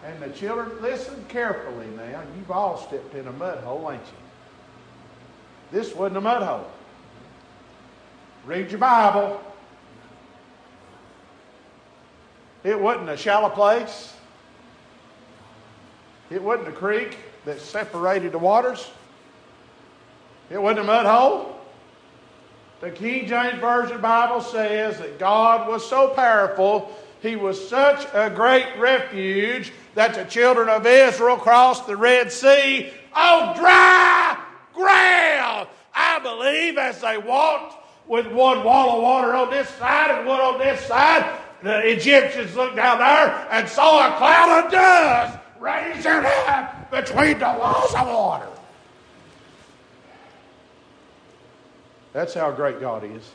And 0.05 0.21
the 0.23 0.31
children, 0.31 0.71
listen 0.81 1.25
carefully 1.29 1.87
now. 1.97 2.23
You've 2.37 2.51
all 2.51 2.79
stepped 2.79 3.15
in 3.15 3.27
a 3.29 3.33
mud 3.33 3.63
hole, 3.63 3.91
ain't 3.91 4.01
you? 4.01 5.79
This 5.79 5.95
wasn't 5.95 6.17
a 6.17 6.21
mud 6.21 6.43
hole. 6.43 6.67
Read 8.47 8.71
your 8.71 8.81
Bible. 8.81 9.41
It 12.65 12.79
wasn't 12.81 13.11
a 13.11 13.17
shallow 13.17 13.51
place. 13.51 14.15
It 16.31 16.43
wasn't 16.43 16.69
a 16.69 16.73
creek 16.73 17.19
that 17.45 17.61
separated 17.61 18.33
the 18.33 18.39
waters. 18.39 18.91
It 20.51 20.61
wasn't 20.61 20.81
a 20.81 20.85
mud 20.85 21.07
hole. 21.07 21.60
The 22.81 22.91
King 22.91 23.27
James 23.27 23.61
Version 23.61 24.01
Bible 24.01 24.41
says 24.41 24.99
that 24.99 25.19
God 25.19 25.69
was 25.69 25.87
so 25.87 26.09
powerful, 26.09 26.91
He 27.21 27.37
was 27.37 27.69
such 27.69 28.07
a 28.15 28.31
great 28.31 28.67
refuge 28.79 29.71
that 29.95 30.15
the 30.15 30.25
children 30.25 30.71
of 30.71 30.87
Israel 30.87 31.37
crossed 31.37 31.87
the 31.87 31.97
Red 31.97 32.33
Sea 32.33 32.91
on 33.15 33.55
dry 33.55 34.43
ground. 34.73 35.69
I 35.95 36.21
believe 36.21 36.79
as 36.79 37.03
they 37.03 37.19
walked 37.19 37.77
with 38.09 38.27
one 38.29 38.65
wall 38.65 38.97
of 38.97 39.03
water 39.03 39.35
on 39.35 39.51
this 39.51 39.69
side 39.69 40.17
and 40.17 40.27
one 40.27 40.41
on 40.41 40.59
this 40.59 40.81
side, 40.87 41.39
the 41.63 41.87
Egyptians 41.87 42.57
looked 42.57 42.77
down 42.77 42.97
there 42.97 43.47
and 43.51 43.69
saw 43.69 44.09
a 44.09 44.17
cloud 44.17 44.65
of 44.65 44.73
dust 44.73 45.39
raising 45.59 46.25
up 46.49 46.91
between 46.91 47.39
the 47.39 47.57
walls 47.59 47.95
of 47.95 48.07
water. 48.07 48.49
That's 52.13 52.35
how 52.35 52.51
great 52.51 52.81
God 52.81 53.05
is. 53.05 53.31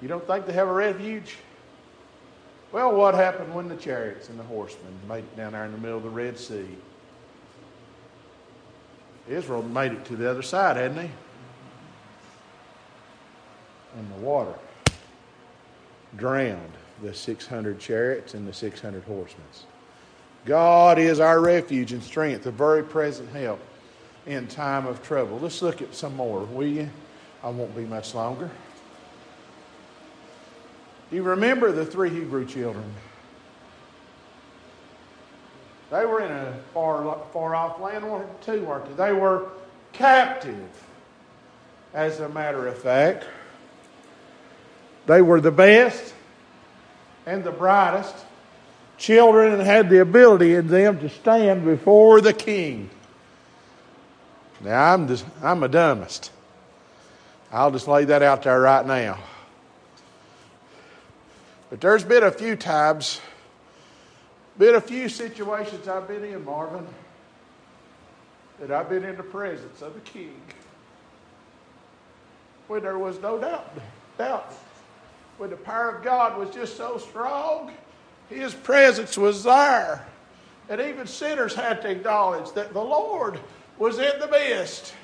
You 0.00 0.08
don't 0.08 0.26
think 0.26 0.46
they 0.46 0.52
have 0.52 0.68
a 0.68 0.72
refuge? 0.72 1.36
Well, 2.72 2.92
what 2.92 3.14
happened 3.14 3.54
when 3.54 3.68
the 3.68 3.76
chariots 3.76 4.28
and 4.28 4.38
the 4.38 4.44
horsemen 4.44 4.92
made 5.08 5.18
it 5.18 5.36
down 5.36 5.52
there 5.52 5.64
in 5.64 5.72
the 5.72 5.78
middle 5.78 5.98
of 5.98 6.02
the 6.02 6.10
Red 6.10 6.38
Sea? 6.38 6.66
Israel 9.28 9.62
made 9.62 9.92
it 9.92 10.04
to 10.06 10.16
the 10.16 10.28
other 10.28 10.42
side, 10.42 10.76
hadn't 10.76 10.96
they? 10.96 11.10
And 13.96 14.10
the 14.16 14.20
water 14.20 14.54
drowned 16.16 16.72
the 17.02 17.14
600 17.14 17.78
chariots 17.78 18.34
and 18.34 18.48
the 18.48 18.52
600 18.52 19.04
horsemen. 19.04 19.46
God 20.44 20.98
is 20.98 21.20
our 21.20 21.40
refuge 21.40 21.92
and 21.92 22.02
strength, 22.02 22.46
a 22.46 22.50
very 22.50 22.82
present 22.82 23.30
help 23.30 23.60
in 24.26 24.46
time 24.46 24.86
of 24.86 25.02
trouble. 25.02 25.38
Let's 25.40 25.62
look 25.62 25.82
at 25.82 25.94
some 25.94 26.16
more, 26.16 26.40
will 26.44 26.66
you? 26.66 26.88
I 27.42 27.50
won't 27.50 27.74
be 27.74 27.84
much 27.84 28.14
longer. 28.14 28.50
Do 31.10 31.16
you 31.16 31.22
remember 31.22 31.72
the 31.72 31.84
three 31.84 32.10
Hebrew 32.10 32.46
children? 32.46 32.90
They 35.90 36.06
were 36.06 36.20
in 36.20 36.32
a 36.32 36.54
far, 36.72 37.18
far 37.32 37.54
off 37.54 37.78
land, 37.80 38.08
one 38.08 38.24
two, 38.40 38.62
weren't 38.62 38.96
they? 38.96 39.06
They 39.06 39.12
were 39.12 39.50
captive, 39.92 40.70
as 41.92 42.20
a 42.20 42.28
matter 42.30 42.66
of 42.66 42.78
fact. 42.78 43.26
They 45.06 45.20
were 45.20 45.40
the 45.40 45.50
best 45.50 46.14
and 47.26 47.44
the 47.44 47.50
brightest 47.50 48.14
children 48.96 49.52
and 49.52 49.62
had 49.62 49.90
the 49.90 50.00
ability 50.00 50.54
in 50.54 50.68
them 50.68 50.98
to 51.00 51.08
stand 51.08 51.64
before 51.64 52.20
the 52.20 52.32
king. 52.32 52.88
Now, 54.62 54.92
I'm, 54.92 55.08
just, 55.08 55.24
I'm 55.42 55.62
a 55.62 55.68
dumbest. 55.68 56.30
I'll 57.50 57.70
just 57.70 57.88
lay 57.88 58.04
that 58.04 58.22
out 58.22 58.42
there 58.42 58.60
right 58.60 58.86
now. 58.86 59.18
But 61.68 61.80
there's 61.80 62.04
been 62.04 62.22
a 62.22 62.30
few 62.30 62.54
times, 62.54 63.20
been 64.58 64.74
a 64.74 64.80
few 64.80 65.08
situations 65.08 65.88
I've 65.88 66.06
been 66.06 66.24
in, 66.24 66.44
Marvin, 66.44 66.86
that 68.60 68.70
I've 68.70 68.88
been 68.88 69.04
in 69.04 69.16
the 69.16 69.22
presence 69.22 69.82
of 69.82 69.94
the 69.94 70.00
king 70.00 70.40
when 72.68 72.82
there 72.82 72.98
was 72.98 73.18
no 73.20 73.38
doubt, 73.38 73.76
doubt, 74.16 74.54
when 75.38 75.50
the 75.50 75.56
power 75.56 75.96
of 75.96 76.04
God 76.04 76.38
was 76.38 76.50
just 76.50 76.76
so 76.76 76.98
strong, 76.98 77.72
his 78.28 78.54
presence 78.54 79.18
was 79.18 79.42
there. 79.42 80.06
And 80.68 80.80
even 80.80 81.06
sinners 81.06 81.54
had 81.54 81.82
to 81.82 81.90
acknowledge 81.90 82.52
that 82.52 82.72
the 82.72 82.80
Lord 82.80 83.40
was 83.82 83.98
in 83.98 84.20
the 84.20 84.28
midst. 84.28 84.94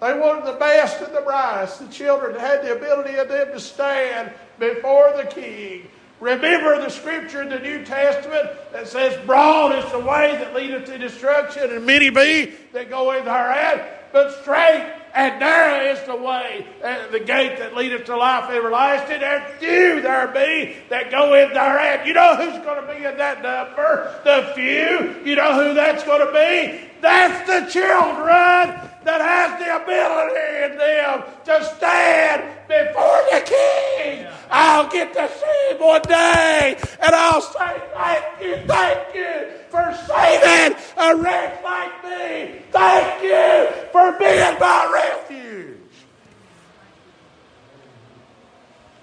They 0.00 0.18
wanted 0.18 0.44
the 0.44 0.58
best 0.58 1.00
and 1.00 1.14
the 1.14 1.20
brightest. 1.20 1.78
The 1.78 1.86
children 1.86 2.34
had 2.38 2.64
the 2.64 2.74
ability 2.74 3.14
of 3.14 3.28
them 3.28 3.52
to 3.52 3.60
stand 3.60 4.32
before 4.58 5.12
the 5.16 5.22
king. 5.22 5.86
Remember 6.18 6.80
the 6.80 6.88
scripture 6.88 7.42
in 7.42 7.50
the 7.50 7.60
New 7.60 7.84
Testament 7.84 8.50
that 8.72 8.88
says, 8.88 9.24
Broad 9.24 9.72
is 9.72 9.88
the 9.92 10.00
way 10.00 10.36
that 10.36 10.52
leadeth 10.52 10.86
to 10.86 10.98
destruction, 10.98 11.70
and 11.70 11.86
many 11.86 12.10
be 12.10 12.54
that 12.72 12.90
go 12.90 13.12
in 13.12 13.24
thereat, 13.24 14.03
but 14.14 14.30
straight 14.42 14.94
and 15.12 15.40
narrow 15.40 15.92
is 15.92 16.00
the 16.06 16.14
way, 16.14 16.64
uh, 16.84 17.08
the 17.10 17.18
gate 17.18 17.58
that 17.58 17.74
leadeth 17.74 18.04
to 18.04 18.16
life 18.16 18.48
everlasting, 18.48 19.20
and 19.24 19.44
few 19.58 20.00
there 20.00 20.28
be 20.28 20.76
that 20.88 21.10
go 21.10 21.34
in 21.34 21.52
thereat. 21.52 22.06
You 22.06 22.14
know 22.14 22.36
who's 22.36 22.64
going 22.64 22.80
to 22.80 22.94
be 22.94 23.04
in 23.04 23.16
that 23.18 23.42
number? 23.42 24.14
The 24.22 24.52
few. 24.54 25.28
You 25.28 25.34
know 25.34 25.54
who 25.54 25.74
that's 25.74 26.04
going 26.04 26.24
to 26.24 26.32
be? 26.32 26.80
That's 27.00 27.44
the 27.46 27.70
children 27.72 28.90
that 29.04 29.20
has 29.20 29.58
the 29.60 29.68
ability 29.82 30.72
in 30.72 30.78
them 30.78 31.22
to 31.44 31.64
stand 31.76 32.42
before 32.66 33.20
the 33.30 33.40
king. 33.44 34.26
I'll 34.50 34.88
get 34.88 35.12
to 35.12 35.28
see 35.28 35.74
him 35.74 35.80
one 35.80 36.02
day 36.02 36.76
and 37.00 37.14
I'll 37.14 37.40
say, 37.40 37.82
Thank 37.92 38.24
you, 38.42 38.56
thank 38.66 39.14
you 39.14 39.46
for 39.68 39.94
saving 40.06 40.76
a 40.96 41.16
wretch 41.16 41.62
like 41.62 42.04
me. 42.04 42.62
Thank 42.70 43.22
you 43.22 43.68
for 43.92 44.12
being 44.18 44.58
my 44.58 44.90
refuge. 44.92 45.78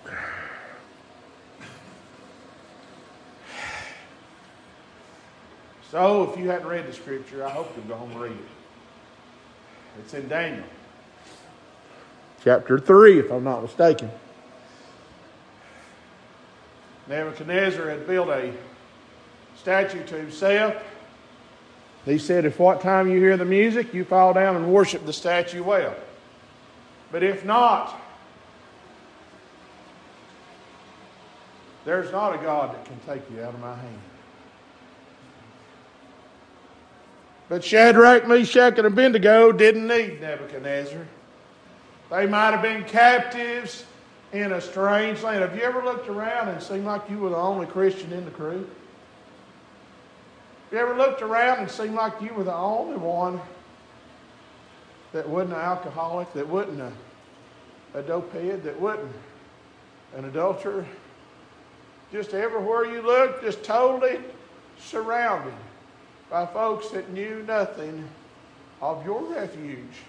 So, 5.92 6.32
if 6.32 6.40
you 6.40 6.50
hadn't 6.50 6.70
read 6.70 6.88
the 6.88 6.94
scripture, 6.94 7.46
I 7.46 7.50
hope 7.50 7.70
you'll 7.76 7.86
go 7.86 7.96
home 7.96 8.12
and 8.12 8.22
read 8.22 8.32
it. 8.32 8.61
It's 10.00 10.14
in 10.14 10.28
Daniel, 10.28 10.64
chapter 12.44 12.80
3, 12.80 13.20
if 13.20 13.32
I'm 13.32 13.44
not 13.44 13.62
mistaken. 13.62 14.10
Nebuchadnezzar 17.08 17.90
had 17.90 18.08
built 18.08 18.30
a 18.30 18.54
statue 19.58 20.04
to 20.06 20.16
himself. 20.16 20.76
He 22.06 22.18
said, 22.18 22.46
If 22.46 22.58
what 22.58 22.82
time 22.82 23.10
you 23.10 23.20
hear 23.20 23.38
the 23.38 23.46
music, 23.46 23.94
you 23.94 24.06
fall 24.06 24.34
down 24.34 24.56
and 24.56 24.74
worship 24.74 25.06
the 25.06 25.14
statue 25.14 25.64
well. 25.64 25.96
But 27.12 27.22
if 27.22 27.44
not, 27.44 28.00
there's 31.84 32.12
not 32.12 32.34
a 32.34 32.38
God 32.38 32.74
that 32.74 32.86
can 32.86 33.00
take 33.06 33.30
you 33.30 33.44
out 33.44 33.54
of 33.54 33.60
my 33.60 33.76
hand. 33.76 34.02
But 37.52 37.66
Shadrach, 37.66 38.30
Meshach, 38.30 38.78
and 38.78 38.88
Abednego 38.88 39.52
didn't 39.52 39.86
need 39.86 40.22
Nebuchadnezzar. 40.22 41.06
They 42.10 42.26
might 42.26 42.52
have 42.52 42.62
been 42.62 42.86
captives 42.86 43.84
in 44.32 44.54
a 44.54 44.62
strange 44.62 45.22
land. 45.22 45.42
Have 45.42 45.54
you 45.58 45.62
ever 45.62 45.84
looked 45.84 46.08
around 46.08 46.48
and 46.48 46.64
seemed 46.64 46.86
like 46.86 47.10
you 47.10 47.18
were 47.18 47.32
the 47.32 47.36
only 47.36 47.66
Christian 47.66 48.14
in 48.14 48.24
the 48.24 48.32
crew? 48.32 48.60
Have 50.70 50.72
you 50.72 50.78
ever 50.78 50.96
looked 50.96 51.22
around 51.22 51.60
and 51.60 51.70
seemed 51.70 51.96
like 51.96 52.22
you 52.22 52.34
were 52.34 52.46
the 52.46 52.56
only 52.56 52.96
one 52.96 53.42
that 55.12 55.28
wasn't 55.28 55.52
an 55.52 55.60
alcoholic, 55.60 56.32
that 56.32 56.48
wasn't 56.48 56.80
a, 56.80 56.94
a 58.00 58.02
dopehead, 58.02 58.64
that 58.64 58.80
wasn't 58.80 59.12
an 60.16 60.24
adulterer? 60.24 60.86
Just 62.14 62.34
everywhere 62.34 62.86
you 62.86 63.02
looked, 63.02 63.44
just 63.44 63.62
totally 63.62 64.20
surrounded 64.80 65.54
by 66.32 66.46
folks 66.46 66.88
that 66.90 67.12
knew 67.12 67.44
nothing 67.46 68.08
of 68.82 69.06
your 69.06 69.22
refuge. 69.22 70.00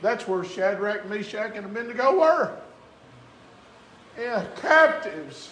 That's 0.00 0.28
where 0.28 0.44
Shadrach, 0.44 1.08
Meshach, 1.08 1.56
and 1.56 1.66
Abednego 1.66 2.20
were. 2.20 2.56
Yeah, 4.16 4.46
captives. 4.60 5.50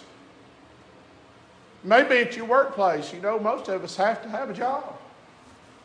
Maybe 1.82 2.16
at 2.18 2.36
your 2.36 2.46
workplace, 2.46 3.12
you 3.12 3.20
know, 3.20 3.38
most 3.40 3.68
of 3.68 3.82
us 3.82 3.96
have 3.96 4.22
to 4.22 4.28
have 4.28 4.50
a 4.50 4.54
job. 4.54 4.98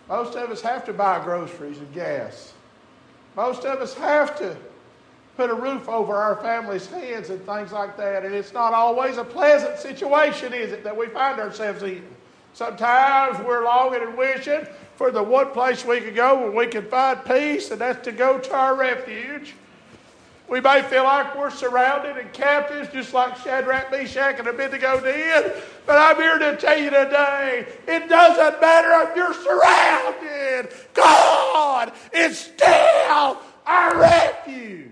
Most 0.08 0.36
of 0.36 0.52
us 0.52 0.62
have 0.62 0.86
to 0.86 0.94
buy 0.94 1.24
groceries 1.24 1.80
and 1.80 1.92
gas. 1.94 2.54
Most 3.36 3.66
of 3.66 3.80
us 3.82 3.94
have 3.96 4.38
to 4.40 4.56
put 5.38 5.50
a 5.50 5.56
roof 5.56 5.88
over 5.90 6.16
our 6.16 6.36
family's 6.36 6.86
heads 6.86 7.30
and 7.30 7.44
things 7.46 7.72
like 7.72 7.98
that. 7.98 8.26
And 8.26 8.36
it's 8.36 8.54
not 8.54 8.74
always 8.74 9.18
a 9.18 9.24
pleasant 9.24 9.80
situation, 9.80 10.54
is 10.54 10.72
it, 10.72 10.84
that 10.84 10.96
we 10.96 11.08
find 11.08 11.40
ourselves 11.40 11.82
in? 11.82 12.06
Sometimes 12.54 13.40
we're 13.46 13.64
longing 13.64 14.02
and 14.02 14.18
wishing 14.18 14.66
for 14.96 15.12
the 15.12 15.24
one 15.24 15.52
place 15.52 15.86
we 15.86 16.02
can 16.02 16.14
go 16.14 16.40
where 16.40 16.52
we 16.52 16.68
can 16.68 16.86
find 16.86 17.24
peace, 17.26 17.72
and 17.72 17.82
that's 17.82 18.04
to 18.06 18.12
go 18.12 18.38
to 18.40 18.54
our 18.54 18.76
refuge. 18.76 19.56
We 20.48 20.60
may 20.60 20.82
feel 20.82 21.06
like 21.06 21.38
we're 21.38 21.50
surrounded 21.50 22.18
and 22.18 22.32
captives, 22.34 22.92
just 22.92 23.14
like 23.14 23.38
Shadrach, 23.38 23.90
Meshach, 23.90 24.38
and 24.38 24.48
Abednego 24.50 25.00
did. 25.00 25.54
But 25.86 25.98
I'm 25.98 26.18
here 26.18 26.38
to 26.40 26.58
tell 26.58 26.78
you 26.78 26.90
today 26.90 27.66
it 27.88 28.10
doesn't 28.10 28.60
matter 28.60 29.10
if 29.10 29.16
you're 29.16 29.34
surrounded, 29.34 30.74
God 30.94 31.94
is 32.14 32.38
still 32.38 33.38
our 33.66 33.98
refuge. 33.98 34.92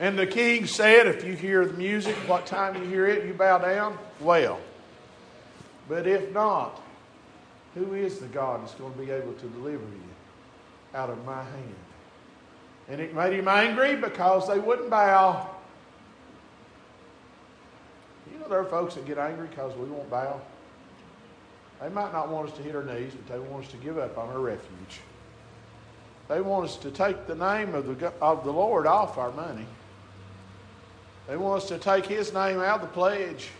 And 0.00 0.18
the 0.18 0.26
king 0.26 0.66
said, 0.66 1.06
If 1.06 1.24
you 1.24 1.34
hear 1.34 1.66
the 1.66 1.74
music, 1.74 2.14
what 2.26 2.46
time 2.46 2.76
you 2.76 2.88
hear 2.88 3.06
it, 3.06 3.26
you 3.26 3.34
bow 3.34 3.58
down, 3.58 3.98
well. 4.20 4.60
But 5.88 6.06
if 6.06 6.32
not, 6.32 6.80
who 7.74 7.94
is 7.94 8.18
the 8.18 8.26
God 8.26 8.62
that's 8.62 8.74
going 8.74 8.92
to 8.92 8.98
be 8.98 9.10
able 9.10 9.32
to 9.32 9.46
deliver 9.48 9.84
you? 9.84 10.08
out 10.94 11.10
of 11.10 11.24
my 11.24 11.42
hand. 11.42 11.74
And 12.88 13.00
it 13.00 13.14
made 13.14 13.34
him 13.34 13.48
angry 13.48 13.96
because 13.96 14.48
they 14.48 14.58
wouldn't 14.58 14.90
bow. 14.90 15.48
You 18.32 18.38
know, 18.38 18.48
there 18.48 18.60
are 18.60 18.64
folks 18.64 18.94
that 18.94 19.06
get 19.06 19.18
angry 19.18 19.48
because 19.48 19.76
we 19.76 19.86
won't 19.86 20.10
bow. 20.10 20.40
They 21.80 21.88
might 21.90 22.12
not 22.12 22.28
want 22.28 22.50
us 22.50 22.56
to 22.56 22.62
hit 22.62 22.74
our 22.74 22.82
knees, 22.82 23.12
but 23.14 23.32
they 23.32 23.38
want 23.38 23.66
us 23.66 23.70
to 23.70 23.76
give 23.76 23.98
up 23.98 24.16
on 24.18 24.28
our 24.30 24.40
refuge. 24.40 25.00
They 26.28 26.40
want 26.40 26.64
us 26.64 26.76
to 26.78 26.90
take 26.90 27.26
the 27.26 27.34
name 27.34 27.74
of 27.74 27.86
the, 27.86 28.12
of 28.20 28.44
the 28.44 28.52
Lord 28.52 28.86
off 28.86 29.16
our 29.16 29.30
money. 29.30 29.66
They 31.28 31.36
want 31.36 31.62
us 31.62 31.68
to 31.68 31.78
take 31.78 32.06
His 32.06 32.32
name 32.32 32.58
out 32.58 32.80
of 32.80 32.80
the 32.80 32.86
pledge. 32.88 33.50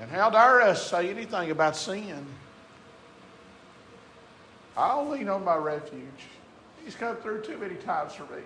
And 0.00 0.10
how 0.10 0.30
dare 0.30 0.62
us 0.62 0.90
say 0.90 1.08
anything 1.08 1.52
about 1.52 1.76
sin? 1.76 2.26
I'll 4.76 5.08
lean 5.08 5.28
on 5.28 5.44
my 5.44 5.54
refuge. 5.54 6.02
He's 6.84 6.96
come 6.96 7.16
through 7.16 7.42
too 7.42 7.56
many 7.58 7.76
times 7.76 8.14
for 8.14 8.24
me. 8.24 8.42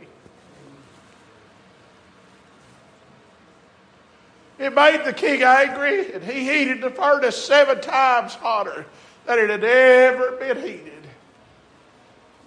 It 4.59 4.75
made 4.75 5.05
the 5.05 5.13
king 5.13 5.43
angry, 5.43 6.13
and 6.13 6.23
he 6.23 6.41
heated 6.41 6.83
the 6.83 6.91
furnace 6.91 7.43
seven 7.43 7.81
times 7.81 8.35
hotter 8.35 8.87
than 9.27 9.39
it 9.39 9.51
had 9.51 9.65
ever 9.65 10.33
been 10.33 10.57
heated. 10.57 10.93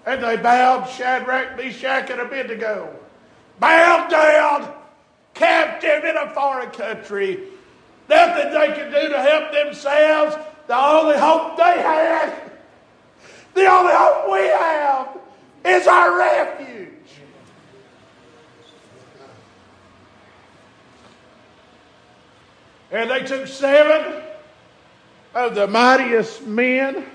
And 0.06 0.24
they 0.24 0.38
bowed 0.38 0.90
Shadrach, 0.90 1.56
Meshach, 1.56 2.10
and 2.10 2.22
Abednego, 2.22 2.96
bowed 3.60 4.10
down, 4.10 4.74
captive 5.40 6.04
in 6.04 6.18
a 6.18 6.30
foreign 6.36 6.70
country. 6.70 7.40
Nothing 8.08 8.52
they 8.52 8.68
could 8.74 8.94
do 8.94 9.10
to 9.10 9.22
help 9.22 9.52
themselves. 9.52 10.36
The 10.68 10.78
only 10.78 11.18
hope 11.18 11.58
they 11.58 11.82
had 11.82 12.50
the 13.54 13.66
only 13.66 13.94
hope 13.94 14.32
we 14.32 14.48
have 14.48 15.18
is 15.66 15.88
our 15.88 16.18
refuge. 16.18 16.88
And 22.92 23.12
they 23.12 23.24
took 23.24 23.48
seven 23.48 24.24
of 25.36 25.56
the 25.56 25.68
mightiest 25.68 26.46
men 26.48 27.06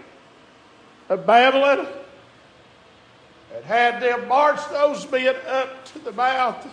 of 1.09 1.27
Babylon 1.27 1.87
and 3.55 3.65
had 3.65 4.03
them 4.03 4.29
march 4.29 4.61
those 4.71 5.11
men 5.11 5.35
up 5.47 5.85
to 5.87 5.99
the 5.99 6.13
mouth 6.13 6.67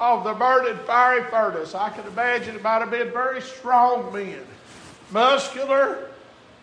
of 0.00 0.24
the 0.24 0.32
burning 0.32 0.78
fiery 0.86 1.22
furnace. 1.30 1.74
I 1.74 1.90
can 1.90 2.06
imagine 2.06 2.56
it 2.56 2.62
might 2.62 2.80
have 2.80 2.90
been 2.90 3.12
very 3.12 3.42
strong 3.42 4.12
men, 4.12 4.40
muscular, 5.10 6.08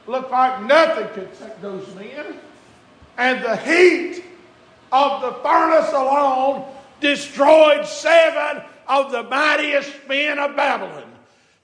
looked 0.07 0.31
like 0.31 0.63
nothing 0.63 1.07
could 1.13 1.39
take 1.39 1.61
those 1.61 1.87
men. 1.95 2.39
And 3.17 3.43
the 3.43 3.55
heat 3.55 4.23
of 4.91 5.21
the 5.21 5.33
furnace 5.43 5.89
alone 5.91 6.65
destroyed 6.99 7.85
seven 7.85 8.63
of 8.87 9.11
the 9.11 9.23
mightiest 9.23 9.91
men 10.07 10.39
of 10.39 10.55
Babylon. 10.55 11.03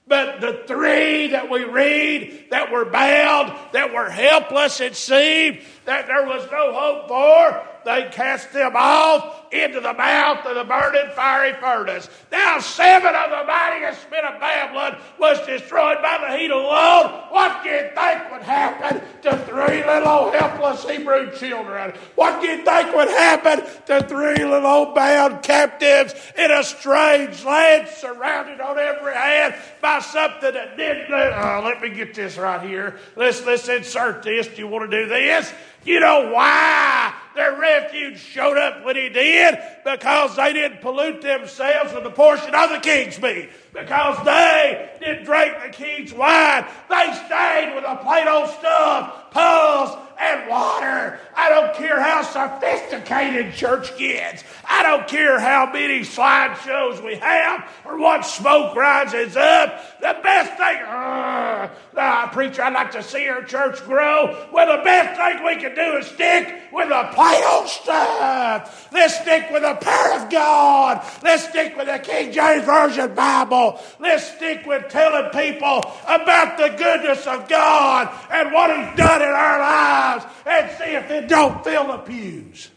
But 0.06 0.40
the 0.40 0.62
three 0.66 1.28
that 1.28 1.50
we 1.50 1.64
read 1.64 2.46
that 2.50 2.70
were 2.70 2.84
bound, 2.84 3.52
that 3.72 3.92
were 3.92 4.10
helpless, 4.10 4.80
it 4.80 4.94
seemed, 4.94 5.60
that 5.86 6.06
there 6.06 6.26
was 6.26 6.46
no 6.52 6.72
hope 6.74 7.08
for, 7.08 7.73
they 7.84 8.08
cast 8.12 8.52
them 8.52 8.72
off 8.74 9.52
into 9.52 9.80
the 9.80 9.92
mouth 9.94 10.44
of 10.46 10.54
the 10.54 10.64
burning 10.64 11.10
fiery 11.14 11.54
furnace. 11.60 12.08
Now, 12.32 12.58
seven 12.58 13.14
of 13.14 13.30
the 13.30 13.44
mightiest 13.46 14.10
men 14.10 14.24
of 14.24 14.40
Babylon 14.40 14.96
was 15.18 15.44
destroyed 15.46 15.98
by 16.02 16.18
the 16.26 16.36
heat 16.36 16.50
alone. 16.50 17.12
What 17.30 17.62
do 17.62 17.70
you 17.70 17.90
think 17.94 18.32
would 18.32 18.42
happen 18.42 19.00
to 19.22 19.38
three 19.46 19.84
little 19.84 20.32
helpless 20.32 20.88
Hebrew 20.88 21.36
children? 21.36 21.92
What 22.14 22.40
do 22.40 22.48
you 22.48 22.64
think 22.64 22.94
would 22.94 23.08
happen 23.08 23.64
to 23.86 24.06
three 24.08 24.44
little 24.44 24.94
bound 24.94 25.42
captives 25.42 26.14
in 26.36 26.50
a 26.50 26.64
strange 26.64 27.44
land 27.44 27.88
surrounded 27.88 28.60
on 28.60 28.78
every 28.78 29.14
hand 29.14 29.54
by 29.80 30.00
something 30.00 30.52
that 30.52 30.76
didn't? 30.76 31.12
Oh, 31.12 31.62
let 31.64 31.80
me 31.80 31.90
get 31.90 32.14
this 32.14 32.36
right 32.36 32.66
here. 32.66 32.98
Let's 33.14 33.44
let's 33.44 33.68
insert 33.68 34.22
this. 34.22 34.48
Do 34.48 34.56
you 34.56 34.68
want 34.68 34.90
to 34.90 35.02
do 35.02 35.08
this? 35.08 35.52
You 35.84 36.00
know 36.00 36.32
why 36.32 37.14
refuge 37.58 38.18
showed 38.18 38.58
up 38.58 38.84
when 38.84 38.96
he 38.96 39.08
did? 39.08 39.58
Because 39.84 40.36
they 40.36 40.52
didn't 40.52 40.80
pollute 40.80 41.22
themselves 41.22 41.92
with 41.92 42.04
a 42.06 42.10
portion 42.10 42.54
of 42.54 42.70
the 42.70 42.80
king's 42.80 43.20
meat. 43.20 43.50
Because 43.74 44.24
they 44.24 44.90
didn't 45.00 45.24
drink 45.24 45.54
the 45.62 45.70
king's 45.70 46.14
wine. 46.14 46.64
They 46.88 47.12
stayed 47.26 47.72
with 47.74 47.84
a 47.84 47.96
plate 47.96 48.28
of 48.28 48.48
stuff, 48.50 49.32
pearls, 49.32 49.98
and 50.18 50.48
water. 50.48 51.18
I 51.34 51.48
don't 51.48 51.74
care 51.74 52.00
how 52.00 52.22
sophisticated 52.22 53.54
church 53.54 53.96
gets. 53.98 54.44
I 54.64 54.82
don't 54.82 55.08
care 55.08 55.40
how 55.40 55.70
many 55.72 56.00
slideshows 56.00 57.04
we 57.04 57.16
have 57.16 57.68
or 57.84 57.98
what 57.98 58.24
smoke 58.24 58.76
rises 58.76 59.36
up. 59.36 60.00
The 60.00 60.16
best 60.22 60.56
thing, 60.56 60.82
uh, 60.86 61.68
uh, 61.96 62.28
preacher, 62.28 62.62
I'd 62.62 62.74
like 62.74 62.92
to 62.92 63.02
see 63.02 63.28
our 63.28 63.42
church 63.42 63.82
grow. 63.84 64.48
Well, 64.52 64.76
the 64.76 64.84
best 64.84 65.18
thing 65.18 65.44
we 65.44 65.56
can 65.56 65.74
do 65.74 65.98
is 65.98 66.06
stick 66.06 66.62
with 66.72 66.88
the 66.88 67.10
plain 67.12 67.42
old 67.44 67.68
stuff. 67.68 68.88
Let's 68.92 69.20
stick 69.20 69.50
with 69.50 69.62
the 69.62 69.74
power 69.74 70.22
of 70.22 70.30
God. 70.30 71.04
Let's 71.22 71.48
stick 71.48 71.76
with 71.76 71.86
the 71.86 71.98
King 71.98 72.32
James 72.32 72.64
Version 72.64 73.14
Bible. 73.14 73.63
Let's 73.98 74.24
stick 74.36 74.66
with 74.66 74.88
telling 74.88 75.30
people 75.30 75.82
about 76.06 76.58
the 76.58 76.68
goodness 76.76 77.26
of 77.26 77.48
God 77.48 78.10
and 78.30 78.52
what 78.52 78.70
He's 78.70 78.96
done 78.96 79.22
in 79.22 79.28
our 79.28 79.58
lives 79.58 80.24
and 80.46 80.70
see 80.78 80.94
if 80.94 81.10
it 81.10 81.28
don't 81.28 81.62
fill 81.64 81.86
the 81.88 81.98
pews. 81.98 82.70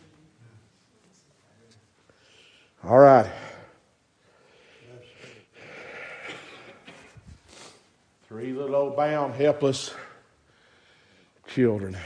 All 2.83 2.99
right. 2.99 3.29
Three 8.27 8.53
little 8.53 8.75
old 8.75 8.95
bound, 8.95 9.35
helpless 9.35 9.93
children. 11.47 11.97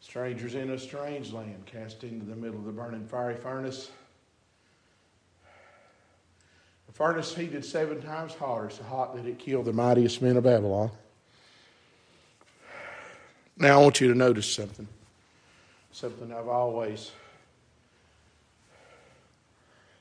Strangers 0.00 0.54
in 0.54 0.70
a 0.70 0.78
strange 0.78 1.32
land, 1.32 1.64
cast 1.66 2.04
into 2.04 2.26
the 2.26 2.36
middle 2.36 2.58
of 2.58 2.64
the 2.64 2.72
burning 2.72 3.06
fiery 3.06 3.36
furnace. 3.36 3.90
The 6.92 6.96
furnace 6.98 7.34
heated 7.34 7.64
seven 7.64 8.02
times 8.02 8.34
hotter, 8.34 8.68
so 8.68 8.82
hot 8.82 9.16
that 9.16 9.24
it 9.24 9.38
killed 9.38 9.64
the 9.64 9.72
mightiest 9.72 10.20
men 10.20 10.36
of 10.36 10.44
Babylon. 10.44 10.90
Now, 13.56 13.80
I 13.80 13.82
want 13.82 13.98
you 14.02 14.08
to 14.08 14.14
notice 14.14 14.46
something. 14.52 14.86
Something 15.90 16.30
I've 16.34 16.48
always 16.48 17.10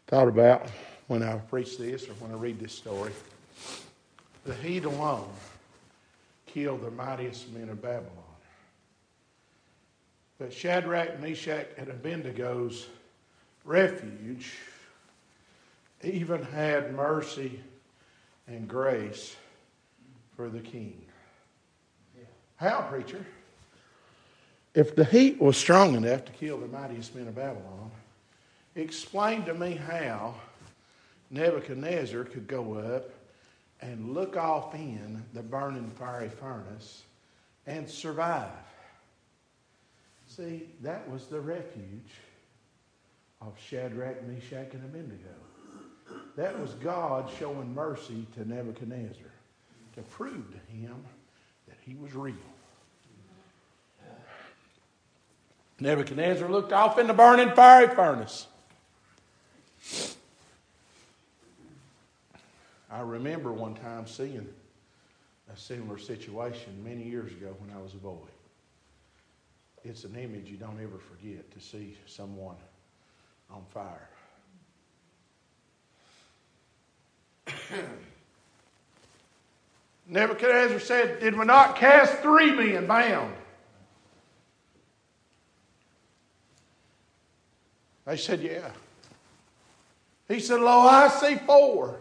thought 0.07 0.27
about 0.27 0.67
when 1.07 1.23
I 1.23 1.37
preach 1.37 1.77
this 1.77 2.09
or 2.09 2.13
when 2.15 2.31
I 2.31 2.35
read 2.35 2.59
this 2.59 2.73
story. 2.73 3.13
The 4.43 4.55
heat 4.55 4.83
alone 4.83 5.29
killed 6.45 6.81
the 6.81 6.91
mightiest 6.91 7.53
men 7.53 7.69
of 7.69 7.81
Babylon. 7.81 8.11
But 10.39 10.51
Shadrach, 10.51 11.21
Meshach, 11.21 11.67
and 11.77 11.87
Abednego's 11.87 12.87
refuge 13.63 14.57
even 16.03 16.43
had 16.43 16.93
mercy 16.93 17.59
and 18.47 18.67
grace 18.67 19.35
for 20.35 20.49
the 20.49 20.59
king. 20.59 21.01
How, 22.55 22.81
preacher? 22.81 23.25
If 24.73 24.95
the 24.95 25.03
heat 25.03 25.41
was 25.41 25.57
strong 25.57 25.95
enough 25.95 26.25
to 26.25 26.31
kill 26.31 26.57
the 26.57 26.67
mightiest 26.67 27.15
men 27.15 27.27
of 27.27 27.35
Babylon, 27.35 27.91
explain 28.75 29.43
to 29.45 29.53
me 29.53 29.73
how 29.73 30.35
Nebuchadnezzar 31.29 32.23
could 32.25 32.47
go 32.47 32.75
up 32.75 33.09
and 33.81 34.13
look 34.13 34.37
off 34.37 34.75
in 34.75 35.23
the 35.33 35.41
burning 35.41 35.89
fiery 35.89 36.29
furnace 36.29 37.03
and 37.65 37.89
survive. 37.89 38.49
See, 40.27 40.69
that 40.81 41.09
was 41.09 41.25
the 41.25 41.41
refuge 41.41 42.11
of 43.41 43.53
Shadrach, 43.59 44.23
Meshach, 44.27 44.73
and 44.73 44.85
Abednego. 44.85 45.35
That 46.35 46.59
was 46.59 46.73
God 46.75 47.29
showing 47.37 47.73
mercy 47.73 48.25
to 48.35 48.47
Nebuchadnezzar 48.47 49.31
to 49.95 50.01
prove 50.03 50.51
to 50.51 50.71
him 50.71 50.95
that 51.67 51.77
he 51.81 51.95
was 51.95 52.13
real. 52.15 52.35
Nebuchadnezzar 55.79 56.47
looked 56.47 56.71
off 56.71 56.99
in 56.99 57.07
the 57.07 57.13
burning 57.13 57.51
fiery 57.53 57.93
furnace. 57.93 58.47
I 62.89 63.01
remember 63.01 63.51
one 63.51 63.73
time 63.73 64.05
seeing 64.05 64.47
a 65.51 65.57
similar 65.57 65.97
situation 65.97 66.83
many 66.83 67.03
years 67.03 67.31
ago 67.31 67.55
when 67.59 67.75
I 67.75 67.81
was 67.81 67.93
a 67.93 67.97
boy. 67.97 68.27
It's 69.83 70.03
an 70.03 70.15
image 70.15 70.49
you 70.49 70.57
don't 70.57 70.79
ever 70.81 70.99
forget 70.99 71.49
to 71.51 71.59
see 71.59 71.97
someone 72.05 72.57
on 73.49 73.63
fire. 73.73 74.10
Nebuchadnezzar 80.07 80.79
said, 80.79 81.19
Did 81.19 81.37
we 81.37 81.45
not 81.45 81.75
cast 81.75 82.17
three 82.19 82.51
men 82.51 82.85
bound? 82.87 83.33
They 88.05 88.17
said, 88.17 88.41
Yeah. 88.41 88.71
He 90.27 90.39
said, 90.39 90.61
Lo, 90.61 90.79
I 90.79 91.07
see 91.09 91.35
four. 91.35 91.99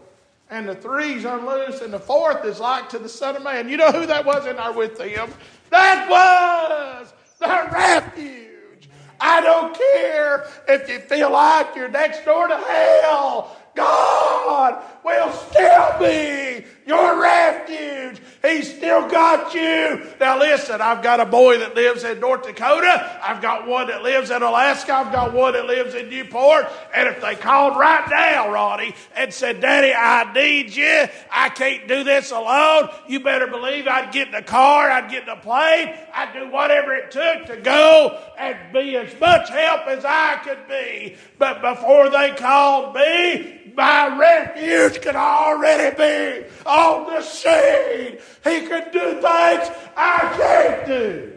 And 0.49 0.67
the 0.67 0.75
three's 0.75 1.23
unloosed, 1.23 1.81
and 1.81 1.93
the 1.93 1.99
fourth 1.99 2.43
is 2.43 2.59
like 2.59 2.89
to 2.89 2.99
the 2.99 3.07
Son 3.07 3.37
of 3.37 3.43
Man. 3.43 3.69
You 3.69 3.77
know 3.77 3.91
who 3.91 4.05
that 4.05 4.25
was 4.25 4.45
in 4.45 4.57
there 4.57 4.73
with 4.73 4.97
them? 4.97 5.33
That 5.69 6.09
was 6.09 7.13
the 7.39 7.69
refuge. 7.71 8.89
I 9.21 9.39
don't 9.39 9.73
care 9.73 10.49
if 10.67 10.89
you 10.89 10.99
feel 10.99 11.31
like 11.31 11.75
you're 11.75 11.87
next 11.87 12.25
door 12.25 12.47
to 12.47 12.57
hell. 12.57 13.55
God 13.75 14.83
will 15.03 15.31
still 15.31 15.99
be 15.99 16.65
your 16.85 17.21
refuge. 17.21 18.21
He's 18.41 18.75
still 18.75 19.07
got 19.07 19.53
you. 19.53 20.05
Now 20.19 20.39
listen, 20.39 20.81
I've 20.81 21.03
got 21.03 21.19
a 21.19 21.25
boy 21.25 21.59
that 21.59 21.75
lives 21.75 22.03
in 22.03 22.19
North 22.19 22.43
Dakota. 22.43 23.19
I've 23.23 23.41
got 23.41 23.67
one 23.67 23.87
that 23.87 24.01
lives 24.01 24.31
in 24.31 24.41
Alaska. 24.41 24.93
I've 24.93 25.11
got 25.11 25.33
one 25.33 25.53
that 25.53 25.67
lives 25.67 25.93
in 25.93 26.09
Newport. 26.09 26.65
And 26.93 27.07
if 27.07 27.21
they 27.21 27.35
called 27.35 27.77
right 27.77 28.07
now, 28.09 28.51
Ronnie, 28.51 28.95
and 29.15 29.31
said, 29.33 29.61
Daddy, 29.61 29.93
I 29.93 30.31
need 30.33 30.75
you. 30.75 31.05
I 31.31 31.49
can't 31.49 31.87
do 31.87 32.03
this 32.03 32.31
alone. 32.31 32.89
You 33.07 33.19
better 33.19 33.47
believe 33.47 33.87
I'd 33.87 34.11
get 34.11 34.29
in 34.29 34.35
a 34.35 34.41
car. 34.41 34.89
I'd 34.89 35.11
get 35.11 35.23
in 35.23 35.29
a 35.29 35.37
plane. 35.37 35.95
I'd 36.13 36.33
do 36.33 36.49
whatever 36.49 36.93
it 36.93 37.11
took 37.11 37.45
to 37.45 37.57
go 37.57 38.19
and 38.37 38.57
be 38.73 38.97
as 38.97 39.17
much 39.19 39.49
help 39.49 39.87
as 39.87 40.03
I 40.03 40.41
could 40.43 40.67
be. 40.67 41.15
But 41.37 41.61
before 41.61 42.09
they 42.09 42.31
called 42.31 42.95
me, 42.95 43.60
my 43.75 44.17
refuge 44.17 45.01
could 45.01 45.15
already 45.15 45.95
be 45.95 46.47
on 46.65 47.13
the 47.13 47.21
scene. 47.21 48.17
He 48.43 48.67
could 48.67 48.91
do 48.91 49.13
things 49.13 49.69
I 49.95 50.33
can't 50.37 50.87
do. 50.87 51.33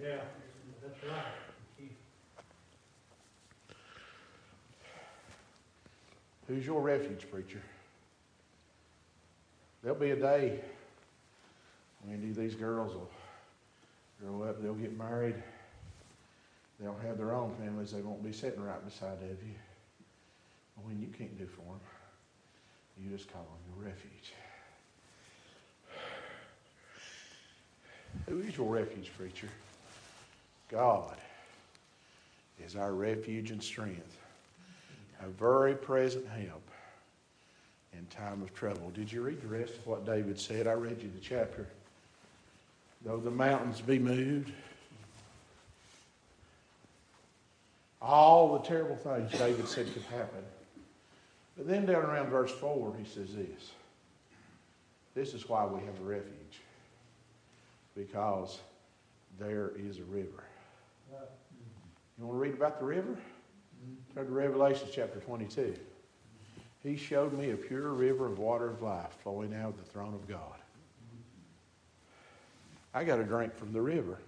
Yeah, 0.00 0.16
that's 0.82 1.04
right. 1.04 1.90
Who's 6.48 6.66
your 6.66 6.80
refuge, 6.80 7.30
preacher? 7.30 7.62
There'll 9.82 9.98
be 9.98 10.10
a 10.10 10.16
day 10.16 10.60
when 12.04 12.34
these 12.34 12.54
girls 12.54 12.94
will 12.94 13.10
grow 14.20 14.48
up, 14.48 14.62
they'll 14.62 14.74
get 14.74 14.96
married, 14.96 15.34
they'll 16.80 16.98
have 17.06 17.18
their 17.18 17.32
own 17.32 17.54
families, 17.56 17.92
they 17.92 18.00
won't 18.00 18.22
be 18.24 18.32
sitting 18.32 18.62
right 18.62 18.84
beside 18.84 19.14
of 19.14 19.22
you. 19.22 19.54
When 20.76 21.00
you 21.00 21.08
can't 21.08 21.36
do 21.38 21.46
for 21.46 21.62
them, 21.62 21.80
you 22.98 23.16
just 23.16 23.32
call 23.32 23.42
them 23.42 23.76
your 23.76 23.86
refuge. 23.86 24.32
Who 28.28 28.40
is 28.40 28.56
your 28.56 28.72
refuge, 28.72 29.10
preacher? 29.16 29.48
God 30.70 31.16
is 32.64 32.76
our 32.76 32.92
refuge 32.92 33.50
and 33.50 33.62
strength, 33.62 34.16
a 35.22 35.28
very 35.28 35.74
present 35.74 36.26
help 36.28 36.68
in 37.92 38.06
time 38.06 38.42
of 38.42 38.54
trouble. 38.54 38.90
Did 38.94 39.12
you 39.12 39.22
read 39.22 39.40
the 39.42 39.48
rest 39.48 39.74
of 39.74 39.86
what 39.86 40.06
David 40.06 40.38
said? 40.38 40.66
I 40.66 40.72
read 40.72 41.02
you 41.02 41.10
the 41.14 41.20
chapter. 41.20 41.66
Though 43.04 43.18
the 43.18 43.30
mountains 43.30 43.80
be 43.80 43.98
moved, 43.98 44.52
all 48.00 48.58
the 48.58 48.66
terrible 48.66 48.96
things 48.96 49.32
David 49.32 49.68
said 49.68 49.92
could 49.92 50.04
happen. 50.04 50.42
But 51.56 51.68
then 51.68 51.86
down 51.86 52.04
around 52.04 52.28
verse 52.30 52.52
4, 52.52 52.94
he 52.98 53.04
says 53.04 53.34
this. 53.34 53.72
This 55.14 55.34
is 55.34 55.48
why 55.48 55.66
we 55.66 55.80
have 55.84 55.98
a 56.00 56.04
refuge. 56.04 56.60
Because 57.94 58.60
there 59.38 59.72
is 59.76 59.98
a 59.98 60.04
river. 60.04 60.44
You 62.18 62.26
want 62.26 62.36
to 62.36 62.42
read 62.42 62.54
about 62.54 62.78
the 62.78 62.86
river? 62.86 63.12
Mm-hmm. 63.12 64.14
Turn 64.14 64.26
to 64.26 64.32
Revelation 64.32 64.88
chapter 64.92 65.20
22. 65.20 65.74
He 66.82 66.96
showed 66.96 67.32
me 67.32 67.50
a 67.50 67.56
pure 67.56 67.88
river 67.90 68.26
of 68.26 68.38
water 68.38 68.68
of 68.68 68.82
life 68.82 69.14
flowing 69.22 69.54
out 69.54 69.70
of 69.70 69.76
the 69.76 69.84
throne 69.84 70.14
of 70.14 70.26
God. 70.28 70.56
I 72.94 73.04
got 73.04 73.20
a 73.20 73.24
drink 73.24 73.54
from 73.56 73.72
the 73.72 73.80
river. 73.80 74.18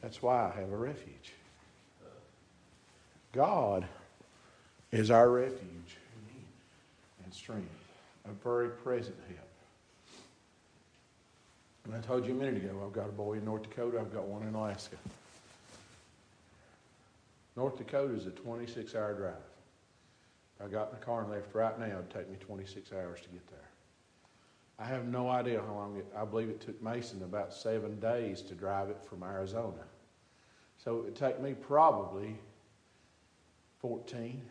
That's 0.00 0.22
why 0.22 0.52
I 0.54 0.60
have 0.60 0.72
a 0.72 0.76
refuge. 0.76 1.32
God 3.32 3.86
is 4.90 5.10
our 5.10 5.30
refuge 5.30 5.96
and 7.32 7.38
strength, 7.38 7.70
a 8.26 8.32
very 8.44 8.68
present 8.68 9.16
help. 9.28 9.48
And 11.84 11.94
I 11.94 12.00
told 12.00 12.26
you 12.26 12.32
a 12.32 12.36
minute 12.36 12.62
ago, 12.62 12.82
I've 12.84 12.92
got 12.92 13.08
a 13.08 13.12
boy 13.12 13.34
in 13.34 13.44
North 13.44 13.62
Dakota, 13.62 13.98
I've 13.98 14.12
got 14.12 14.24
one 14.24 14.42
in 14.46 14.54
Alaska. 14.54 14.96
North 17.56 17.78
Dakota 17.78 18.14
is 18.14 18.26
a 18.26 18.30
26 18.30 18.94
hour 18.94 19.14
drive. 19.14 19.34
If 20.60 20.66
I 20.66 20.68
got 20.68 20.92
in 20.92 20.98
the 20.98 21.04
car 21.04 21.22
and 21.22 21.30
left 21.30 21.54
right 21.54 21.78
now, 21.78 21.86
it'd 21.86 22.10
take 22.10 22.30
me 22.30 22.36
26 22.38 22.92
hours 22.92 23.20
to 23.22 23.28
get 23.28 23.46
there. 23.48 23.58
I 24.78 24.84
have 24.84 25.06
no 25.06 25.28
idea 25.28 25.60
how 25.66 25.74
long 25.74 25.96
it, 25.96 26.06
I 26.16 26.24
believe 26.24 26.48
it 26.48 26.60
took 26.60 26.80
Mason 26.82 27.22
about 27.22 27.52
seven 27.52 27.98
days 27.98 28.42
to 28.42 28.54
drive 28.54 28.90
it 28.90 29.02
from 29.08 29.22
Arizona. 29.22 29.84
So 30.84 30.98
it 30.98 31.04
would 31.04 31.16
take 31.16 31.40
me 31.40 31.54
probably 31.54 32.36
14, 33.80 34.42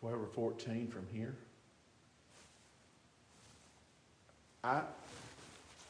12 0.00 0.22
or 0.22 0.26
14 0.26 0.88
from 0.88 1.06
here. 1.12 1.34
I, 4.62 4.82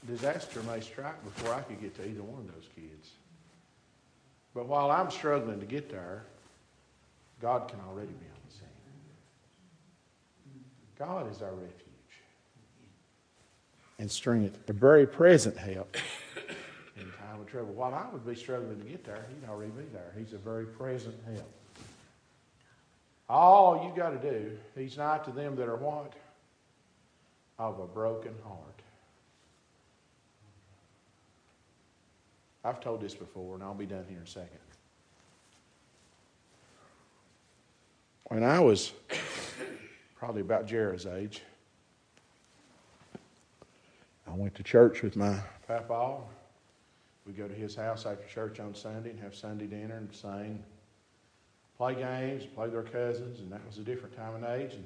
disaster 0.06 0.62
may 0.62 0.80
strike 0.80 1.22
before 1.24 1.54
I 1.54 1.60
could 1.62 1.80
get 1.80 1.94
to 1.96 2.08
either 2.08 2.22
one 2.22 2.40
of 2.40 2.54
those 2.54 2.68
kids. 2.74 3.10
But 4.54 4.66
while 4.66 4.90
I'm 4.90 5.10
struggling 5.10 5.60
to 5.60 5.66
get 5.66 5.90
there, 5.90 6.24
God 7.40 7.68
can 7.68 7.80
already 7.88 8.08
be 8.08 8.26
on 8.26 8.40
the 8.48 8.54
scene. 8.54 8.68
God 10.98 11.30
is 11.30 11.42
our 11.42 11.52
refuge 11.52 11.86
and 13.98 14.10
strength, 14.10 14.58
a 14.68 14.72
very 14.72 15.06
present 15.06 15.56
help 15.56 15.96
in 16.96 17.02
time 17.02 17.40
of 17.40 17.46
trouble. 17.46 17.72
While 17.72 17.94
I 17.94 18.06
would 18.12 18.26
be 18.26 18.34
struggling 18.34 18.78
to 18.78 18.86
get 18.86 19.04
there, 19.04 19.26
He'd 19.28 19.48
already 19.48 19.70
be 19.72 19.84
there. 19.92 20.12
He's 20.18 20.32
a 20.32 20.38
very 20.38 20.66
present 20.66 21.14
help. 21.26 21.50
All 23.28 23.84
you 23.84 23.92
got 23.96 24.10
to 24.10 24.30
do, 24.30 24.56
He's 24.76 24.96
nigh 24.96 25.18
to 25.18 25.30
them 25.30 25.56
that 25.56 25.68
are 25.68 25.76
what? 25.76 26.12
Of 27.58 27.80
a 27.80 27.86
broken 27.86 28.34
heart. 28.44 28.60
I've 32.62 32.80
told 32.80 33.00
this 33.00 33.14
before, 33.14 33.54
and 33.54 33.62
I'll 33.62 33.74
be 33.74 33.86
done 33.86 34.04
here 34.08 34.18
in 34.18 34.24
a 34.24 34.26
second. 34.26 34.58
When 38.24 38.42
I 38.42 38.58
was 38.58 38.92
probably 40.16 40.40
about 40.40 40.66
Jared's 40.66 41.06
age, 41.06 41.42
I 44.26 44.34
went 44.34 44.56
to 44.56 44.64
church 44.64 45.02
with 45.02 45.14
my 45.14 45.38
papa. 45.68 46.18
We'd 47.24 47.36
go 47.36 47.46
to 47.46 47.54
his 47.54 47.76
house 47.76 48.04
after 48.04 48.26
church 48.26 48.58
on 48.58 48.74
Sunday 48.74 49.10
and 49.10 49.20
have 49.20 49.34
Sunday 49.34 49.66
dinner 49.66 49.96
and 49.96 50.12
sing, 50.12 50.64
play 51.76 51.94
games, 51.94 52.44
play 52.46 52.68
their 52.68 52.82
cousins, 52.82 53.40
and 53.40 53.52
that 53.52 53.60
was 53.66 53.78
a 53.78 53.82
different 53.82 54.16
time 54.16 54.34
and 54.34 54.44
age. 54.44 54.72
And 54.72 54.84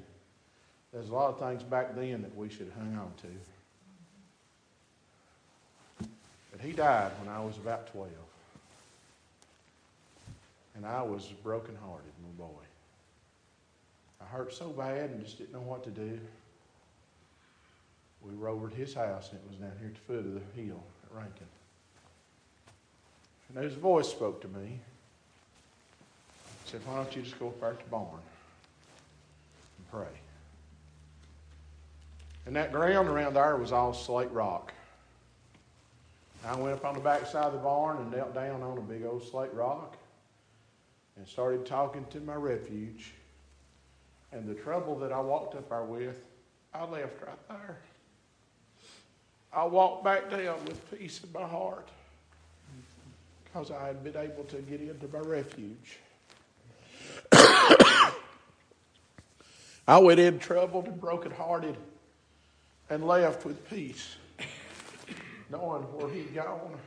There's 0.93 1.09
a 1.09 1.13
lot 1.13 1.29
of 1.29 1.39
things 1.39 1.63
back 1.63 1.95
then 1.95 2.21
that 2.21 2.35
we 2.35 2.49
should 2.49 2.67
have 2.67 2.75
hung 2.75 2.97
on 2.97 3.13
to. 3.21 3.27
But 6.51 6.59
he 6.59 6.73
died 6.73 7.11
when 7.19 7.33
I 7.33 7.39
was 7.39 7.57
about 7.57 7.87
12. 7.93 8.09
And 10.75 10.85
I 10.85 11.01
was 11.01 11.27
broken-hearted, 11.43 12.11
my 12.23 12.45
boy. 12.45 12.63
I 14.21 14.25
hurt 14.25 14.53
so 14.53 14.69
bad 14.69 15.11
and 15.11 15.23
just 15.23 15.37
didn't 15.37 15.53
know 15.53 15.61
what 15.61 15.83
to 15.85 15.89
do. 15.89 16.19
We 18.21 18.35
were 18.35 18.49
over 18.49 18.67
at 18.67 18.73
his 18.73 18.93
house, 18.93 19.29
and 19.31 19.39
it 19.39 19.47
was 19.49 19.57
down 19.57 19.71
here 19.79 19.87
at 19.87 19.95
the 19.95 20.01
foot 20.01 20.25
of 20.25 20.33
the 20.33 20.61
hill 20.61 20.83
at 21.03 21.17
Rankin. 21.17 21.47
And 23.49 23.63
his 23.63 23.73
voice 23.73 24.09
spoke 24.09 24.41
to 24.41 24.47
me. 24.47 24.79
Said, 26.71 26.79
Why 26.85 26.95
don't 26.95 27.13
you 27.13 27.21
just 27.21 27.37
go 27.37 27.49
up 27.49 27.59
there 27.59 27.73
to 27.73 27.77
the 27.77 27.89
barn 27.89 28.07
and 29.77 29.91
pray? 29.91 30.21
And 32.45 32.55
that 32.55 32.71
ground 32.71 33.09
around 33.09 33.33
there 33.33 33.57
was 33.57 33.73
all 33.73 33.93
slate 33.93 34.31
rock. 34.31 34.71
I 36.45 36.55
went 36.55 36.73
up 36.73 36.85
on 36.85 36.93
the 36.93 37.01
back 37.01 37.25
side 37.27 37.43
of 37.43 37.53
the 37.53 37.59
barn 37.59 37.97
and 37.97 38.09
knelt 38.09 38.33
down 38.33 38.63
on 38.63 38.77
a 38.77 38.81
big 38.81 39.03
old 39.03 39.21
slate 39.29 39.53
rock 39.53 39.97
and 41.17 41.27
started 41.27 41.65
talking 41.65 42.05
to 42.11 42.21
my 42.21 42.35
refuge. 42.35 43.11
And 44.31 44.47
the 44.47 44.55
trouble 44.55 44.97
that 44.99 45.11
I 45.11 45.19
walked 45.19 45.55
up 45.55 45.67
there 45.67 45.83
with, 45.83 46.25
I 46.73 46.85
left 46.85 47.21
right 47.21 47.49
there. 47.49 47.79
I 49.51 49.65
walked 49.65 50.05
back 50.05 50.29
down 50.29 50.63
with 50.65 50.89
peace 50.97 51.19
in 51.21 51.33
my 51.33 51.45
heart 51.45 51.89
because 53.43 53.71
I 53.71 53.87
had 53.87 54.05
been 54.05 54.15
able 54.15 54.45
to 54.45 54.57
get 54.61 54.79
into 54.79 55.09
my 55.09 55.19
refuge. 55.19 55.99
I 59.87 59.97
went 59.99 60.19
in 60.19 60.39
troubled 60.39 60.87
and 60.87 60.99
brokenhearted 60.99 61.75
and 62.89 63.05
left 63.05 63.45
with 63.45 63.69
peace, 63.69 64.15
knowing 65.49 65.83
where 65.83 66.09
he'd 66.09 66.33
gone 66.33 66.77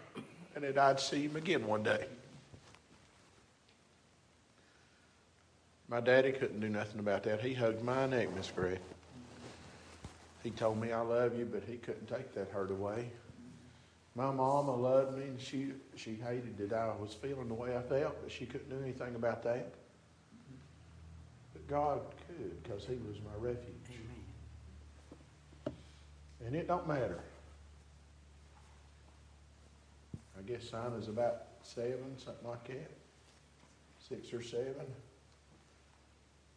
and 0.54 0.64
that 0.64 0.78
I'd 0.78 1.00
see 1.00 1.22
him 1.22 1.36
again 1.36 1.66
one 1.66 1.82
day. 1.82 2.06
My 5.88 6.00
daddy 6.00 6.32
couldn't 6.32 6.60
do 6.60 6.68
nothing 6.68 6.98
about 6.98 7.24
that. 7.24 7.40
He 7.40 7.52
hugged 7.52 7.82
my 7.82 8.06
neck, 8.06 8.34
Miss 8.34 8.50
Gray. 8.50 8.78
He 10.42 10.50
told 10.50 10.80
me 10.80 10.92
I 10.92 11.00
love 11.00 11.38
you, 11.38 11.44
but 11.44 11.62
he 11.64 11.76
couldn't 11.76 12.06
take 12.06 12.34
that 12.34 12.48
hurt 12.50 12.70
away. 12.70 13.10
My 14.14 14.30
mama 14.30 14.74
loved 14.74 15.18
me, 15.18 15.24
and 15.24 15.40
she 15.40 15.72
she 15.96 16.14
hated 16.14 16.56
that 16.58 16.72
I 16.72 16.94
was 16.96 17.14
feeling 17.14 17.48
the 17.48 17.54
way 17.54 17.76
I 17.76 17.82
felt, 17.82 18.16
but 18.22 18.30
she 18.30 18.46
couldn't 18.46 18.70
do 18.70 18.82
anything 18.82 19.14
about 19.14 19.42
that. 19.42 19.72
God 21.68 22.00
could, 22.26 22.62
because 22.62 22.84
He 22.84 22.94
was 22.94 23.16
my 23.24 23.36
refuge. 23.38 23.74
And 26.44 26.54
it 26.54 26.68
don't 26.68 26.86
matter. 26.86 27.20
I 30.38 30.42
guess 30.42 30.68
Sina's 30.68 31.08
about 31.08 31.44
seven, 31.62 32.18
something 32.18 32.48
like 32.48 32.66
that. 32.68 32.90
Six 34.08 34.32
or 34.32 34.42
seven. 34.42 34.86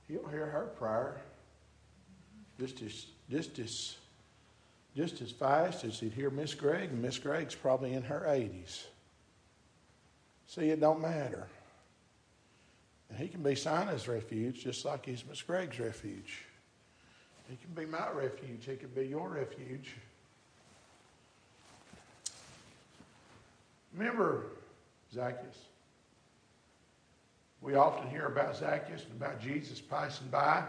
He'll 0.07 0.27
hear 0.27 0.47
her 0.47 0.71
prayer 0.77 1.21
just 2.59 2.81
as 2.81 3.05
just 3.29 3.59
as 3.59 3.95
just 4.95 5.21
as 5.21 5.31
fast 5.31 5.83
as 5.83 5.99
he'd 5.99 6.13
hear 6.13 6.31
Miss 6.31 6.55
Gregg, 6.55 6.89
and 6.89 7.01
Miss 7.01 7.19
Gregg's 7.19 7.53
probably 7.53 7.93
in 7.93 8.01
her 8.01 8.25
80s. 8.27 8.85
See, 10.47 10.69
it 10.69 10.79
don't 10.79 10.99
matter. 10.99 11.47
And 13.09 13.17
he 13.17 13.27
can 13.27 13.41
be 13.41 13.55
Sina's 13.55 14.07
refuge 14.07 14.63
just 14.63 14.85
like 14.85 15.05
he's 15.05 15.23
Miss 15.27 15.41
Gregg's 15.41 15.79
refuge. 15.79 16.43
He 17.49 17.55
can 17.55 17.73
be 17.73 17.89
my 17.89 18.09
refuge. 18.11 18.65
He 18.65 18.75
can 18.75 18.89
be 18.89 19.07
your 19.07 19.29
refuge. 19.29 19.95
Remember 23.93 24.47
Zacchaeus? 25.13 25.57
We 27.61 27.75
often 27.75 28.09
hear 28.09 28.27
about 28.27 28.55
Zacchaeus 28.57 29.03
and 29.03 29.21
about 29.21 29.41
Jesus 29.41 29.81
passing 29.81 30.27
by. 30.27 30.63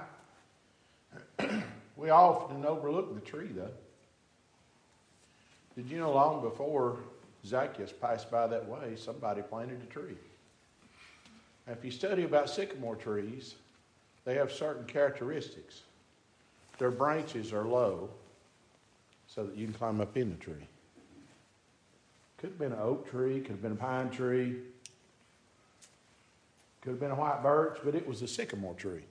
we 1.97 2.11
often 2.11 2.65
overlook 2.65 3.15
the 3.15 3.21
tree, 3.21 3.49
though. 3.49 3.71
Did 5.77 5.91
you 5.91 5.99
know 5.99 6.13
long 6.13 6.43
before 6.43 6.99
Zacchaeus 7.45 7.93
passed 7.93 8.31
by 8.31 8.47
that 8.47 8.67
way, 8.69 8.95
somebody 8.97 9.43
planted 9.43 9.83
a 9.83 9.87
tree? 9.87 10.17
Now, 11.69 11.75
if 11.75 11.85
you 11.85 11.91
study 11.91 12.25
about 12.25 12.49
sycamore 12.49 12.97
trees, 12.97 13.55
they 14.25 14.35
have 14.35 14.51
certain 14.51 14.87
characteristics. 14.87 15.83
Their 16.79 16.91
branches 16.91 17.53
are 17.53 17.65
low 17.65 18.09
so 19.27 19.45
that 19.45 19.55
you 19.55 19.67
can 19.67 19.75
climb 19.75 20.01
up 20.01 20.17
in 20.17 20.31
the 20.31 20.37
tree. 20.37 20.67
Could 22.39 22.51
have 22.51 22.59
been 22.59 22.73
an 22.73 22.79
oak 22.81 23.11
tree, 23.11 23.41
could 23.41 23.51
have 23.51 23.63
been 23.63 23.73
a 23.73 23.77
pine 23.77 24.09
tree, 24.09 24.57
could 26.81 26.91
have 26.91 27.01
been 27.01 27.11
a 27.11 27.17
white 27.17 27.43
birch, 27.43 27.79
but 27.85 27.95
it 27.95 28.07
was 28.07 28.23
a 28.23 28.29
sycamore 28.29 28.75
tree. 28.75 29.05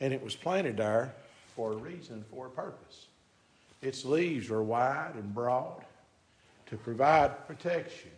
And 0.00 0.12
it 0.12 0.22
was 0.22 0.36
planted 0.36 0.76
there 0.76 1.14
for 1.54 1.72
a 1.72 1.76
reason, 1.76 2.24
for 2.30 2.48
a 2.48 2.50
purpose. 2.50 3.06
Its 3.80 4.04
leaves 4.04 4.50
are 4.50 4.62
wide 4.62 5.12
and 5.14 5.34
broad 5.34 5.82
to 6.66 6.76
provide 6.76 7.46
protection. 7.46 8.10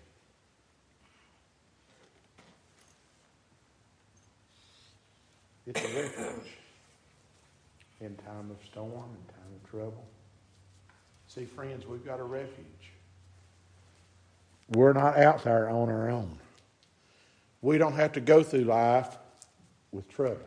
It's 5.69 5.83
a 5.83 6.03
refuge 6.03 6.49
in 8.01 8.17
time 8.17 8.51
of 8.51 8.57
storm, 8.65 8.91
in 8.91 9.35
time 9.35 9.53
of 9.55 9.71
trouble. 9.71 10.03
See, 11.27 11.45
friends, 11.45 11.87
we've 11.87 12.07
got 12.07 12.21
a 12.21 12.23
refuge. 12.23 12.65
We're 14.71 14.95
not 14.95 15.19
out 15.19 15.45
there 15.45 15.69
on 15.69 15.91
our 15.91 16.09
own. 16.09 16.39
We 17.61 17.77
don't 17.77 17.93
have 17.93 18.13
to 18.13 18.21
go 18.21 18.43
through 18.43 18.65
life 18.65 19.19
with 19.93 20.09
trouble. 20.09 20.41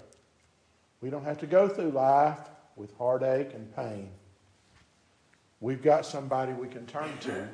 We 1.02 1.12
don't 1.12 1.24
have 1.24 1.38
to 1.40 1.46
go 1.46 1.68
through 1.68 1.92
life 1.92 2.40
with 2.76 2.92
heartache 2.98 3.54
and 3.54 3.76
pain. 3.76 4.10
We've 5.60 5.84
got 5.84 6.04
somebody 6.04 6.54
we 6.54 6.68
can 6.68 6.88
turn 6.88 7.16
to. 7.20 7.48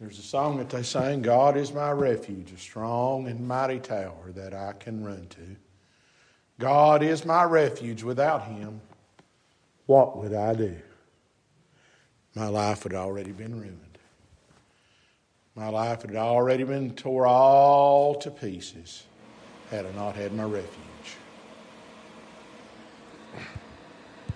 There's 0.00 0.18
a 0.18 0.22
song 0.22 0.58
that 0.58 0.70
they 0.70 0.84
sing 0.84 1.22
God 1.22 1.56
is 1.56 1.72
my 1.72 1.90
refuge, 1.90 2.52
a 2.52 2.58
strong 2.58 3.26
and 3.26 3.46
mighty 3.46 3.80
tower 3.80 4.30
that 4.34 4.54
I 4.54 4.72
can 4.72 5.04
run 5.04 5.26
to. 5.30 5.56
God 6.60 7.02
is 7.02 7.24
my 7.24 7.42
refuge. 7.42 8.04
Without 8.04 8.44
Him, 8.44 8.80
what 9.86 10.16
would 10.16 10.34
I 10.34 10.54
do? 10.54 10.76
My 12.34 12.46
life 12.46 12.84
had 12.84 12.94
already 12.94 13.32
been 13.32 13.58
ruined. 13.58 13.98
My 15.56 15.68
life 15.68 16.02
had 16.02 16.14
already 16.14 16.62
been 16.62 16.94
tore 16.94 17.26
all 17.26 18.14
to 18.16 18.30
pieces 18.30 19.02
had 19.70 19.84
I 19.84 19.90
not 19.92 20.14
had 20.14 20.32
my 20.32 20.44
refuge. 20.44 20.87